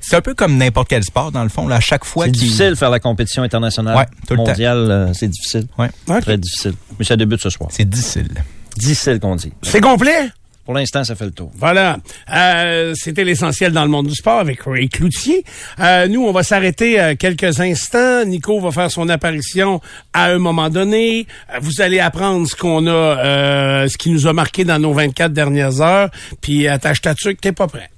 C'est 0.00 0.16
un 0.16 0.20
peu 0.20 0.34
comme 0.34 0.56
n'importe 0.56 0.88
quel 0.88 1.02
sport 1.02 1.32
dans 1.32 1.42
le 1.42 1.48
fond. 1.48 1.66
Là, 1.66 1.76
à 1.76 1.80
chaque 1.80 2.04
fois 2.04 2.26
C'est 2.26 2.30
qu'il- 2.32 2.40
difficile 2.42 2.70
de 2.70 2.74
faire 2.74 2.90
la 2.90 3.00
compétition 3.00 3.42
internationale. 3.42 3.96
Ouais, 3.96 4.06
tout 4.26 4.34
le 4.34 4.36
temps. 4.36 4.46
mondiale, 4.46 4.90
euh, 4.90 5.12
c'est 5.14 5.28
difficile. 5.28 5.66
Ouais. 5.78 5.88
Très 6.20 6.36
difficile. 6.38 6.74
Mais 6.98 7.04
ça 7.04 7.16
débute 7.16 7.40
ce 7.40 7.50
soir. 7.50 7.68
c'est 7.72 7.88
difficile. 7.88 8.28
Difficile 8.76 9.18
qu'on 9.18 9.34
dit. 9.36 9.52
C'est 9.62 9.80
complet? 9.80 10.28
Pour 10.68 10.74
l'instant, 10.74 11.02
ça 11.02 11.14
fait 11.14 11.24
le 11.24 11.30
tour. 11.30 11.50
Voilà. 11.54 11.96
Euh, 12.30 12.92
C'était 12.94 13.24
l'essentiel 13.24 13.72
dans 13.72 13.84
le 13.84 13.88
monde 13.88 14.06
du 14.06 14.14
sport 14.14 14.38
avec 14.38 14.60
Ray 14.66 14.90
Cloutier. 14.90 15.42
Euh, 15.80 16.08
nous, 16.08 16.26
on 16.26 16.30
va 16.30 16.42
s'arrêter 16.42 17.00
euh, 17.00 17.14
quelques 17.18 17.58
instants. 17.60 18.26
Nico 18.26 18.60
va 18.60 18.70
faire 18.70 18.90
son 18.90 19.08
apparition 19.08 19.80
à 20.12 20.26
un 20.26 20.36
moment 20.36 20.68
donné. 20.68 21.26
Euh, 21.54 21.58
Vous 21.62 21.80
allez 21.80 22.00
apprendre 22.00 22.46
ce 22.46 22.54
qu'on 22.54 22.86
a, 22.86 22.90
euh, 22.90 23.88
ce 23.88 23.96
qui 23.96 24.10
nous 24.10 24.26
a 24.26 24.34
marqué 24.34 24.66
dans 24.66 24.78
nos 24.78 24.92
24 24.92 25.32
dernières 25.32 25.80
heures. 25.80 26.10
Puis 26.42 26.68
attache 26.68 27.00
ta 27.00 27.14
tuque, 27.14 27.40
t'es 27.40 27.52
pas 27.52 27.66
prêt. 27.66 27.88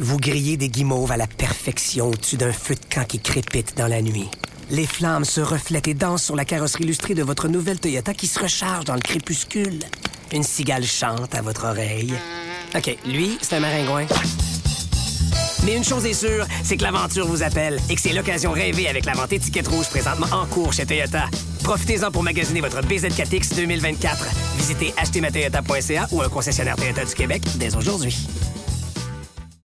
Vous 0.00 0.16
grillez 0.16 0.56
des 0.56 0.70
guimauves 0.70 1.12
à 1.12 1.16
la 1.16 1.28
perfection 1.28 2.08
au-dessus 2.08 2.36
d'un 2.36 2.50
feu 2.52 2.74
de 2.74 2.92
camp 2.92 3.04
qui 3.06 3.20
crépite 3.20 3.76
dans 3.76 3.86
la 3.86 4.02
nuit. 4.02 4.26
Les 4.72 4.86
flammes 4.86 5.24
se 5.24 5.40
reflètent 5.40 5.86
et 5.86 5.94
dansent 5.94 6.24
sur 6.24 6.34
la 6.34 6.44
carrosserie 6.44 6.82
illustrée 6.82 7.14
de 7.14 7.22
votre 7.22 7.46
nouvelle 7.46 7.78
Toyota 7.78 8.12
qui 8.12 8.26
se 8.26 8.40
recharge 8.40 8.86
dans 8.86 8.94
le 8.94 9.00
crépuscule. 9.00 9.78
Une 10.32 10.42
cigale 10.42 10.84
chante 10.84 11.34
à 11.34 11.42
votre 11.42 11.66
oreille. 11.66 12.14
OK, 12.74 12.96
lui, 13.04 13.38
c'est 13.42 13.56
un 13.56 13.60
maringouin. 13.60 14.06
Mais 15.64 15.76
une 15.76 15.84
chose 15.84 16.06
est 16.06 16.14
sûre, 16.14 16.46
c'est 16.64 16.76
que 16.76 16.82
l'aventure 16.82 17.26
vous 17.26 17.42
appelle 17.42 17.78
et 17.90 17.94
que 17.94 18.00
c'est 18.00 18.12
l'occasion 18.12 18.50
rêvée 18.52 18.88
avec 18.88 19.04
la 19.04 19.12
vente 19.12 19.32
étiquette 19.32 19.68
rouge 19.68 19.88
présentement 19.88 20.26
en 20.32 20.46
cours 20.46 20.72
chez 20.72 20.86
Toyota. 20.86 21.26
Profitez-en 21.62 22.10
pour 22.10 22.22
magasiner 22.22 22.60
votre 22.60 22.80
BZ4X 22.80 23.54
2024. 23.54 24.26
Visitez 24.56 24.94
achetermatoyota.ca 24.96 26.08
ou 26.10 26.22
un 26.22 26.28
concessionnaire 26.28 26.76
Toyota 26.76 27.04
du 27.04 27.14
Québec 27.14 27.42
dès 27.56 27.76
aujourd'hui. 27.76 28.16